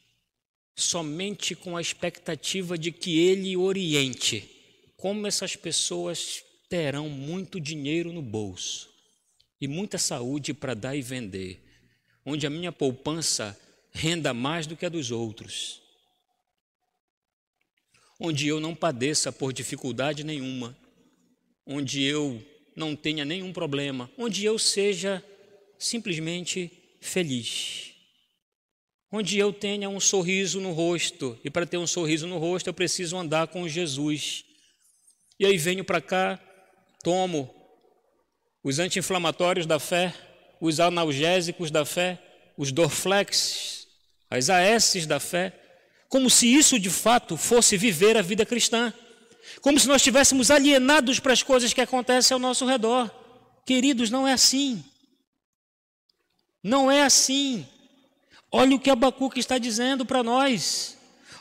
somente 0.74 1.54
com 1.54 1.76
a 1.76 1.80
expectativa 1.80 2.78
de 2.78 2.90
que 2.90 3.18
Ele 3.18 3.56
oriente 3.56 4.48
como 4.96 5.26
essas 5.26 5.56
pessoas 5.56 6.42
terão 6.70 7.08
muito 7.08 7.60
dinheiro 7.60 8.12
no 8.12 8.22
bolso 8.22 8.88
e 9.60 9.68
muita 9.68 9.98
saúde 9.98 10.54
para 10.54 10.72
dar 10.72 10.96
e 10.96 11.02
vender, 11.02 11.60
onde 12.24 12.46
a 12.46 12.50
minha 12.50 12.72
poupança 12.72 13.58
renda 13.90 14.32
mais 14.32 14.66
do 14.66 14.76
que 14.76 14.86
a 14.86 14.88
dos 14.88 15.10
outros 15.10 15.87
onde 18.18 18.48
eu 18.48 18.58
não 18.58 18.74
padeça 18.74 19.30
por 19.30 19.52
dificuldade 19.52 20.24
nenhuma, 20.24 20.76
onde 21.66 22.02
eu 22.02 22.42
não 22.74 22.96
tenha 22.96 23.24
nenhum 23.24 23.52
problema, 23.52 24.10
onde 24.16 24.44
eu 24.44 24.58
seja 24.58 25.22
simplesmente 25.78 26.70
feliz. 27.00 27.94
Onde 29.10 29.38
eu 29.38 29.52
tenha 29.52 29.88
um 29.88 30.00
sorriso 30.00 30.60
no 30.60 30.72
rosto, 30.72 31.38
e 31.42 31.50
para 31.50 31.66
ter 31.66 31.78
um 31.78 31.86
sorriso 31.86 32.26
no 32.26 32.38
rosto 32.38 32.68
eu 32.68 32.74
preciso 32.74 33.16
andar 33.16 33.46
com 33.48 33.68
Jesus. 33.68 34.44
E 35.38 35.46
aí 35.46 35.56
venho 35.56 35.84
para 35.84 36.00
cá, 36.00 36.38
tomo 37.02 37.54
os 38.62 38.78
anti-inflamatórios 38.78 39.66
da 39.66 39.78
fé, 39.78 40.14
os 40.60 40.80
analgésicos 40.80 41.70
da 41.70 41.84
fé, 41.84 42.18
os 42.56 42.72
Dorflex, 42.72 43.86
as 44.28 44.50
AS 44.50 45.06
da 45.06 45.18
fé, 45.20 45.52
como 46.08 46.30
se 46.30 46.46
isso 46.52 46.78
de 46.78 46.90
fato 46.90 47.36
fosse 47.36 47.76
viver 47.76 48.16
a 48.16 48.22
vida 48.22 48.46
cristã, 48.46 48.92
como 49.60 49.78
se 49.78 49.86
nós 49.86 49.96
estivéssemos 49.96 50.50
alienados 50.50 51.20
para 51.20 51.32
as 51.32 51.42
coisas 51.42 51.72
que 51.72 51.80
acontecem 51.80 52.34
ao 52.34 52.40
nosso 52.40 52.66
redor. 52.66 53.10
Queridos, 53.66 54.10
não 54.10 54.26
é 54.26 54.32
assim. 54.32 54.82
Não 56.62 56.90
é 56.90 57.02
assim. 57.02 57.66
Olha 58.50 58.74
o 58.74 58.80
que 58.80 58.90
Abacuque 58.90 59.38
está 59.38 59.58
dizendo 59.58 60.06
para 60.06 60.22
nós. 60.22 60.96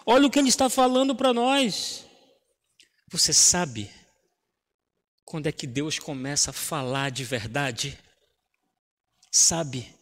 Olha 0.06 0.28
o 0.28 0.30
que 0.30 0.40
ele 0.40 0.50
está 0.50 0.70
falando 0.70 1.16
para 1.16 1.34
nós. 1.34 2.06
Você 3.10 3.32
sabe 3.32 3.90
quando 5.24 5.48
é 5.48 5.52
que 5.52 5.68
Deus 5.68 6.00
começa 6.00 6.52
a 6.52 6.54
falar 6.54 7.12
de 7.12 7.24
verdade? 7.24 7.98
Sabe 9.32 9.97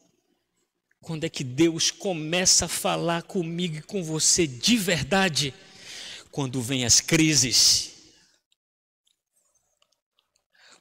quando 1.05 1.23
é 1.23 1.29
que 1.29 1.43
Deus 1.43 1.91
começa 1.91 2.65
a 2.65 2.67
falar 2.67 3.21
comigo 3.21 3.77
e 3.77 3.81
com 3.83 4.03
você 4.03 4.47
de 4.47 4.75
verdade? 4.75 5.53
Quando 6.31 6.63
vem 6.63 6.83
as 6.83 6.99
crises. 6.99 7.91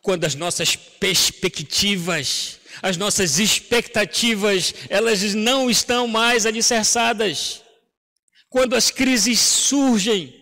Quando 0.00 0.24
as 0.24 0.34
nossas 0.34 0.76
perspectivas, 0.76 2.58
as 2.80 2.96
nossas 2.96 3.38
expectativas, 3.38 4.72
elas 4.88 5.34
não 5.34 5.68
estão 5.68 6.08
mais 6.08 6.46
alicerçadas. 6.46 7.60
Quando 8.48 8.76
as 8.76 8.90
crises 8.90 9.38
surgem, 9.38 10.34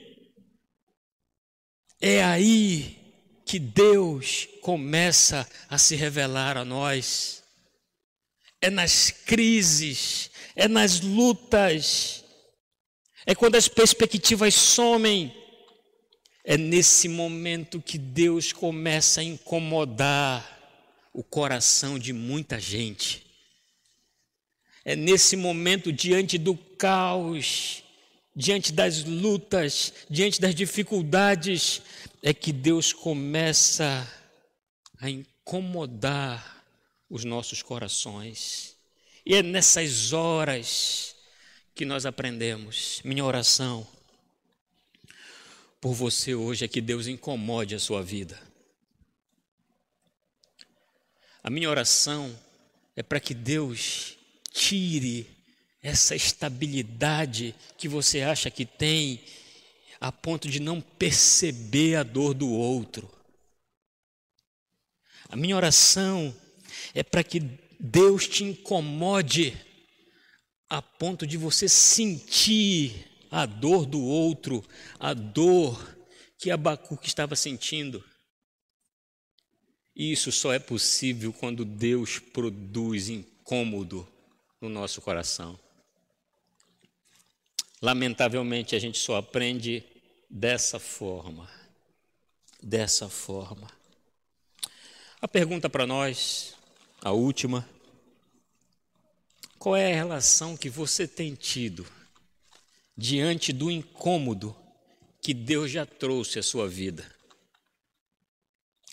é 2.01 2.23
aí 2.23 2.99
que 3.45 3.59
Deus 3.59 4.47
começa 4.61 5.45
a 5.69 5.77
se 5.77 5.97
revelar 5.97 6.57
a 6.57 6.65
nós. 6.65 7.42
É 8.63 8.71
nas 8.71 9.11
crises, 9.11 10.31
é 10.57 10.67
nas 10.67 11.01
lutas, 11.01 12.23
é 13.27 13.35
quando 13.35 13.57
as 13.57 13.69
perspectivas 13.69 14.55
somem. 14.55 15.37
É 16.45 16.57
nesse 16.57 17.09
momento 17.09 17.81
que 17.81 17.97
Deus 17.97 18.53
começa 18.53 19.21
a 19.21 19.25
incomodar 19.25 20.59
o 21.13 21.23
coração 21.23 21.99
de 21.99 22.13
muita 22.13 22.59
gente. 22.59 23.25
É 24.85 24.97
nesse 24.97 25.37
momento, 25.37 25.93
diante 25.93 26.39
do 26.39 26.57
caos, 26.57 27.85
diante 28.35 28.73
das 28.73 29.05
lutas, 29.05 29.93
diante 30.11 30.41
das 30.41 30.53
dificuldades, 30.53 31.81
é 32.23 32.35
que 32.35 32.53
Deus 32.53 32.93
começa 32.93 34.11
a 34.99 35.09
incomodar 35.09 36.62
os 37.13 37.25
nossos 37.25 37.61
corações. 37.61 38.75
E 39.25 39.35
é 39.35 39.43
nessas 39.43 40.15
horas 40.15 41.15
que 41.75 41.85
nós 41.85 42.07
aprendemos. 42.07 43.03
Minha 43.05 43.23
oração 43.23 43.87
por 45.79 45.93
você 45.93 46.35
hoje 46.35 46.65
é 46.65 46.69
que 46.69 46.81
Deus 46.81 47.07
incomode 47.07 47.75
a 47.75 47.79
sua 47.79 48.03
vida. 48.03 48.41
A 51.45 51.51
minha 51.51 51.69
oração 51.69 52.35
é 52.97 53.03
para 53.03 53.21
que 53.21 53.35
Deus 53.35 54.17
tire 54.51 55.29
essa 55.83 56.17
estabilidade 56.17 57.55
que 57.77 57.89
você 57.89 58.23
acha 58.23 58.51
que 58.51 58.65
tem, 58.65 59.23
a 60.01 60.11
ponto 60.11 60.49
de 60.49 60.61
não 60.61 60.81
perceber 60.81 61.97
a 61.97 62.03
dor 62.03 62.33
do 62.33 62.49
outro. 62.49 63.11
A 65.29 65.37
minha 65.37 65.57
oração 65.57 66.35
é 66.95 67.03
para 67.03 67.25
que 67.25 67.41
Deus 67.79 68.29
te 68.29 68.45
incomode 68.45 69.57
a 70.69 70.81
ponto 70.81 71.27
de 71.27 71.37
você 71.37 71.69
sentir 71.69 73.07
a 73.31 73.45
dor 73.47 73.87
do 73.87 74.01
outro, 74.01 74.65
a 74.99 75.13
dor 75.13 75.97
que 76.39 76.51
Abacuque 76.51 77.07
estava 77.07 77.37
sentindo. 77.37 78.03
E 79.95 80.13
isso 80.13 80.33
só 80.33 80.53
é 80.53 80.59
possível 80.59 81.33
quando 81.33 81.65
Deus 81.65 82.19
produz 82.19 83.09
incômodo 83.09 84.09
no 84.61 84.69
nosso 84.69 85.01
coração. 85.03 85.59
Lamentavelmente, 87.83 88.75
a 88.75 88.79
gente 88.79 88.99
só 88.99 89.17
aprende 89.17 89.85
dessa 90.31 90.79
forma. 90.79 91.51
Dessa 92.63 93.09
forma. 93.09 93.69
A 95.21 95.29
pergunta 95.29 95.69
para 95.69 95.87
nós, 95.87 96.55
a 97.03 97.11
última: 97.11 97.69
qual 99.59 99.77
é 99.77 99.93
a 99.93 99.97
relação 99.97 100.57
que 100.57 100.71
você 100.71 101.07
tem 101.07 101.35
tido 101.35 101.87
diante 102.97 103.53
do 103.53 103.71
incômodo 103.71 104.57
que 105.21 105.35
Deus 105.35 105.71
já 105.71 105.85
trouxe 105.85 106.39
à 106.39 106.43
sua 106.43 106.69
vida? 106.69 107.05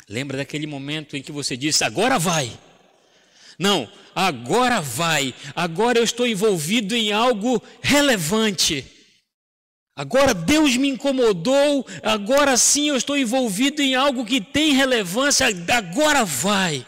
Lembra 0.07 0.37
daquele 0.37 0.65
momento 0.65 1.15
em 1.15 1.21
que 1.21 1.31
você 1.31 1.55
disse: 1.55 1.83
agora 1.83 2.17
vai. 2.17 2.51
Não, 3.59 3.91
agora 4.15 4.81
vai. 4.81 5.33
Agora 5.55 5.99
eu 5.99 6.03
estou 6.03 6.25
envolvido 6.25 6.95
em 6.95 7.11
algo 7.11 7.61
relevante. 7.81 8.85
Agora 9.95 10.33
Deus 10.33 10.77
me 10.77 10.87
incomodou, 10.87 11.85
agora 12.01 12.55
sim 12.55 12.87
eu 12.87 12.95
estou 12.95 13.17
envolvido 13.17 13.81
em 13.81 13.95
algo 13.95 14.25
que 14.25 14.39
tem 14.39 14.71
relevância, 14.71 15.45
agora 15.75 16.23
vai. 16.23 16.87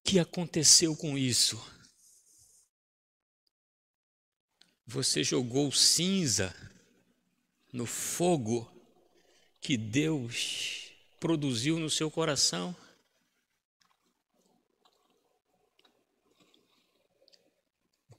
O 0.00 0.10
que 0.10 0.18
aconteceu 0.18 0.96
com 0.96 1.16
isso? 1.16 1.62
Você 4.86 5.22
jogou 5.22 5.70
cinza 5.70 6.54
no 7.72 7.86
fogo 7.86 8.70
que 9.60 9.76
Deus 9.76 10.90
produziu 11.20 11.78
no 11.78 11.88
seu 11.88 12.10
coração? 12.10 12.74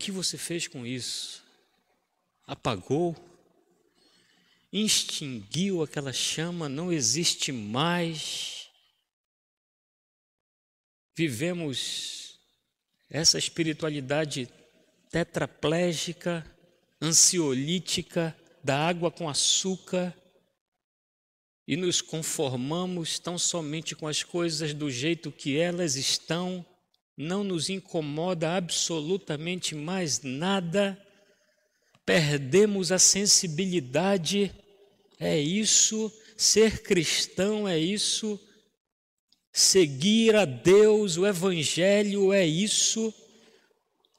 que 0.01 0.11
você 0.11 0.35
fez 0.35 0.67
com 0.67 0.85
isso? 0.85 1.43
Apagou? 2.47 3.15
Extinguiu 4.73 5.83
aquela 5.83 6.11
chama? 6.11 6.67
Não 6.67 6.91
existe 6.91 7.51
mais? 7.51 8.60
Vivemos 11.15 12.39
essa 13.09 13.37
espiritualidade 13.37 14.47
tetraplégica, 15.09 16.45
ansiolítica, 17.01 18.35
da 18.63 18.87
água 18.87 19.11
com 19.11 19.27
açúcar, 19.27 20.15
e 21.67 21.75
nos 21.75 22.01
conformamos 22.01 23.19
tão 23.19 23.37
somente 23.37 23.95
com 23.95 24.07
as 24.07 24.23
coisas 24.23 24.73
do 24.73 24.89
jeito 24.89 25.31
que 25.31 25.57
elas 25.57 25.95
estão 25.95 26.65
não 27.15 27.43
nos 27.43 27.69
incomoda 27.69 28.55
absolutamente 28.55 29.75
mais 29.75 30.21
nada, 30.21 30.97
perdemos 32.05 32.91
a 32.91 32.97
sensibilidade, 32.97 34.51
é 35.19 35.39
isso, 35.39 36.11
ser 36.35 36.81
cristão 36.81 37.67
é 37.67 37.77
isso, 37.77 38.39
seguir 39.51 40.35
a 40.35 40.45
Deus, 40.45 41.17
o 41.17 41.25
Evangelho 41.25 42.31
é 42.31 42.45
isso. 42.45 43.13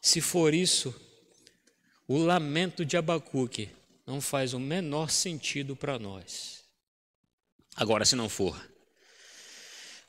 Se 0.01 0.21
for 0.21 0.53
isso, 0.53 0.95
o 2.09 2.19
lamento 2.19 2.85
de 2.85 2.97
Abacuque 2.97 3.71
não 4.07 4.21
faz 4.21 4.53
o 4.53 4.59
menor 4.59 5.11
sentido 5.11 5.77
para 5.77 5.99
nós. 5.99 6.65
Agora, 7.77 8.05
se 8.05 8.17
não 8.17 8.29
for, 8.29 8.61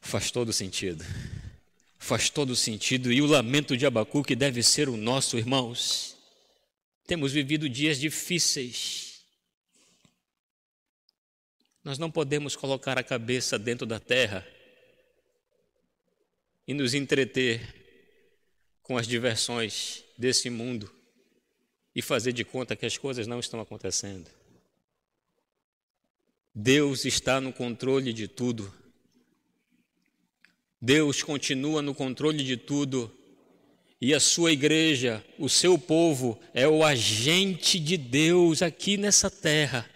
faz 0.02 0.32
todo 0.32 0.52
sentido 0.52 1.06
faz 2.04 2.30
todo 2.30 2.54
sentido 2.54 3.14
e 3.14 3.22
o 3.22 3.26
lamento 3.26 3.78
de 3.78 3.86
Abacuque 3.86 4.36
deve 4.36 4.62
ser 4.62 4.90
o 4.90 4.98
nosso, 4.98 5.38
irmãos. 5.38 6.18
Temos 7.08 7.32
vivido 7.32 7.70
dias 7.70 7.98
difíceis. 7.98 9.22
Nós 11.82 11.98
não 11.98 12.12
podemos 12.12 12.58
colocar 12.58 13.00
a 13.00 13.04
cabeça 13.04 13.58
dentro 13.58 13.86
da 13.86 14.02
terra 14.02 14.46
e 16.68 16.74
nos 16.74 16.94
entreter 16.94 17.62
com 18.82 18.98
as 18.98 19.08
diversões 19.08 20.04
desse 20.18 20.50
mundo 20.50 20.92
e 21.96 22.02
fazer 22.02 22.34
de 22.34 22.44
conta 22.44 22.76
que 22.76 22.86
as 22.86 22.98
coisas 22.98 23.28
não 23.28 23.40
estão 23.40 23.60
acontecendo. 23.60 24.30
Deus 26.54 27.06
está 27.06 27.42
no 27.42 27.52
controle 27.52 28.14
de 28.14 28.28
tudo. 28.28 28.74
Deus 30.82 31.24
continua 31.24 31.82
no 31.82 31.96
controle 31.96 32.44
de 32.44 32.58
tudo 32.58 33.12
e 34.00 34.14
a 34.14 34.20
sua 34.20 34.52
igreja, 34.52 35.26
o 35.40 35.48
seu 35.48 35.80
povo, 35.80 36.38
é 36.54 36.68
o 36.68 36.84
agente 36.84 37.80
de 37.80 37.96
Deus 37.96 38.62
aqui 38.62 38.98
nessa 38.98 39.32
terra 39.32 39.90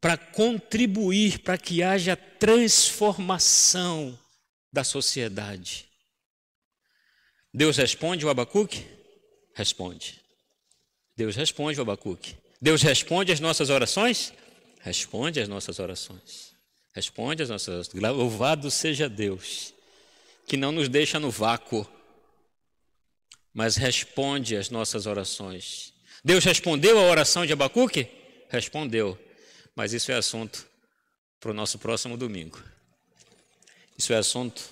para 0.00 0.16
contribuir 0.16 1.38
para 1.38 1.56
que 1.56 1.84
haja 1.84 2.16
transformação 2.16 4.18
da 4.72 4.84
sociedade. 4.84 5.86
Deus 7.52 7.76
responde 7.76 8.26
o 8.26 8.28
Abacuque? 8.28 8.86
Responde. 9.54 10.20
Deus 11.16 11.34
responde 11.34 11.78
o 11.78 11.82
Abacuque. 11.82 12.36
Deus 12.60 12.82
responde 12.82 13.32
as 13.32 13.40
nossas 13.40 13.70
orações? 13.70 14.32
Responde 14.80 15.40
as 15.40 15.48
nossas 15.48 15.78
orações. 15.78 16.54
Responde 16.94 17.42
as 17.42 17.48
nossas 17.48 17.74
orações. 17.74 18.02
Louvado 18.02 18.70
seja 18.70 19.08
Deus 19.08 19.72
que 20.46 20.56
não 20.56 20.70
nos 20.70 20.88
deixa 20.88 21.18
no 21.18 21.30
vácuo. 21.30 21.86
mas 23.52 23.76
responde 23.76 24.54
às 24.54 24.68
nossas 24.68 25.06
orações. 25.06 25.94
Deus 26.22 26.44
respondeu 26.44 26.98
à 26.98 27.02
oração 27.02 27.46
de 27.46 27.54
Abacuque? 27.54 28.06
Respondeu, 28.50 29.18
mas 29.74 29.94
isso 29.94 30.12
é 30.12 30.14
assunto 30.14 30.66
para 31.40 31.50
o 31.52 31.54
nosso 31.54 31.78
próximo 31.78 32.18
domingo. 32.18 32.62
Isso 33.98 34.12
é 34.12 34.16
assunto 34.16 34.62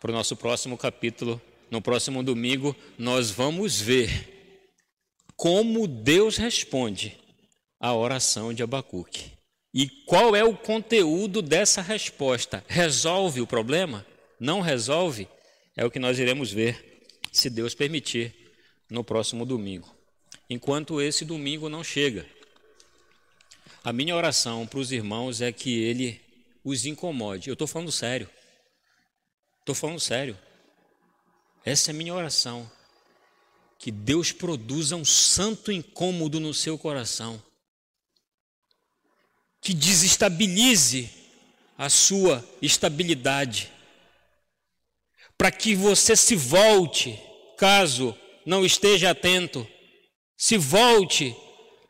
para 0.00 0.10
o 0.10 0.14
nosso 0.14 0.36
próximo 0.36 0.76
capítulo. 0.76 1.40
No 1.70 1.80
próximo 1.80 2.22
domingo, 2.22 2.74
nós 2.98 3.30
vamos 3.30 3.80
ver 3.80 4.40
como 5.36 5.86
Deus 5.86 6.36
responde 6.36 7.16
à 7.78 7.94
oração 7.94 8.52
de 8.52 8.62
Abacuque. 8.62 9.30
E 9.72 9.88
qual 10.04 10.34
é 10.34 10.42
o 10.42 10.56
conteúdo 10.56 11.40
dessa 11.40 11.80
resposta? 11.80 12.64
Resolve 12.66 13.40
o 13.40 13.46
problema? 13.46 14.04
Não 14.38 14.60
resolve? 14.60 15.28
É 15.76 15.84
o 15.84 15.90
que 15.90 16.00
nós 16.00 16.18
iremos 16.18 16.50
ver, 16.50 17.06
se 17.30 17.48
Deus 17.48 17.74
permitir, 17.74 18.34
no 18.90 19.04
próximo 19.04 19.46
domingo. 19.46 19.88
Enquanto 20.48 21.00
esse 21.00 21.24
domingo 21.24 21.68
não 21.68 21.84
chega, 21.84 22.26
a 23.84 23.92
minha 23.92 24.16
oração 24.16 24.66
para 24.66 24.80
os 24.80 24.90
irmãos 24.90 25.40
é 25.40 25.52
que 25.52 25.80
ele 25.80 26.20
os 26.64 26.84
incomode. 26.84 27.48
Eu 27.48 27.52
estou 27.52 27.68
falando 27.68 27.92
sério. 27.92 28.28
Estou 29.70 29.88
falando 29.88 30.00
sério. 30.00 30.36
Essa 31.64 31.90
é 31.90 31.92
a 31.92 31.96
minha 31.96 32.12
oração. 32.12 32.68
Que 33.78 33.92
Deus 33.92 34.32
produza 34.32 34.96
um 34.96 35.04
santo 35.04 35.70
incômodo 35.70 36.40
no 36.40 36.52
seu 36.52 36.76
coração 36.76 37.40
que 39.60 39.72
desestabilize 39.72 41.08
a 41.76 41.88
sua 41.88 42.44
estabilidade, 42.62 43.70
para 45.36 45.50
que 45.50 45.74
você 45.74 46.16
se 46.16 46.34
volte, 46.34 47.20
caso 47.58 48.16
não 48.46 48.64
esteja 48.64 49.10
atento, 49.10 49.66
se 50.36 50.56
volte 50.56 51.36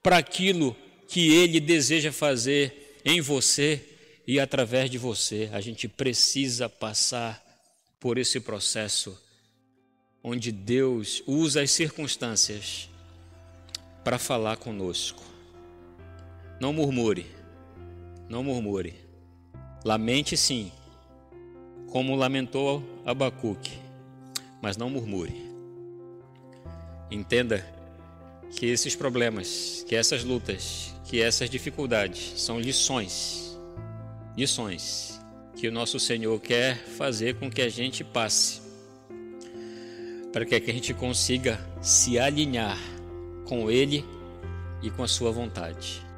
para 0.03 0.19
aquilo 0.19 0.77
que 1.09 1.33
Ele 1.33 1.61
deseja 1.61 2.13
fazer 2.13 3.01
em 3.05 3.21
você 3.21 3.99
e 4.27 4.39
através 4.39 4.91
de 4.91 4.99
você. 4.99 5.49
A 5.53 5.61
gente 5.61 5.89
precisa 5.89 6.69
passar 6.69 7.50
por 8.01 8.19
esse 8.19 8.41
processo 8.41 9.17
onde 10.25 10.51
Deus 10.51 11.23
usa 11.27 11.63
as 11.63 11.71
circunstâncias 11.71 12.89
para 14.03 14.19
falar 14.19 14.57
conosco. 14.57 15.23
Não 16.59 16.73
murmure 16.73 17.39
não 18.31 18.45
murmure. 18.45 18.95
Lamente 19.85 20.37
sim, 20.37 20.71
como 21.91 22.15
lamentou 22.15 22.83
Abacuque, 23.05 23.77
mas 24.63 24.77
não 24.77 24.89
murmure. 24.89 25.51
Entenda 27.11 27.67
que 28.57 28.67
esses 28.67 28.95
problemas, 28.95 29.85
que 29.89 29.97
essas 29.97 30.23
lutas, 30.23 30.95
que 31.07 31.21
essas 31.21 31.51
dificuldades 31.51 32.41
são 32.41 32.61
lições, 32.61 33.59
lições 34.37 35.20
que 35.61 35.69
o 35.69 35.73
nosso 35.73 36.01
Senhor 36.01 36.41
quer 36.41 36.75
fazer 36.75 37.35
com 37.35 37.51
que 37.51 37.61
a 37.61 37.69
gente 37.69 38.03
passe, 38.03 38.63
para 40.33 40.47
que 40.47 40.55
a 40.55 40.59
gente 40.73 40.95
consiga 40.95 41.61
se 41.83 42.19
alinhar 42.19 42.79
com 43.45 43.71
Ele 43.71 44.03
e 44.83 44.91
com 44.91 45.03
a 45.03 45.09
Sua 45.09 45.31
vontade. 45.31 46.10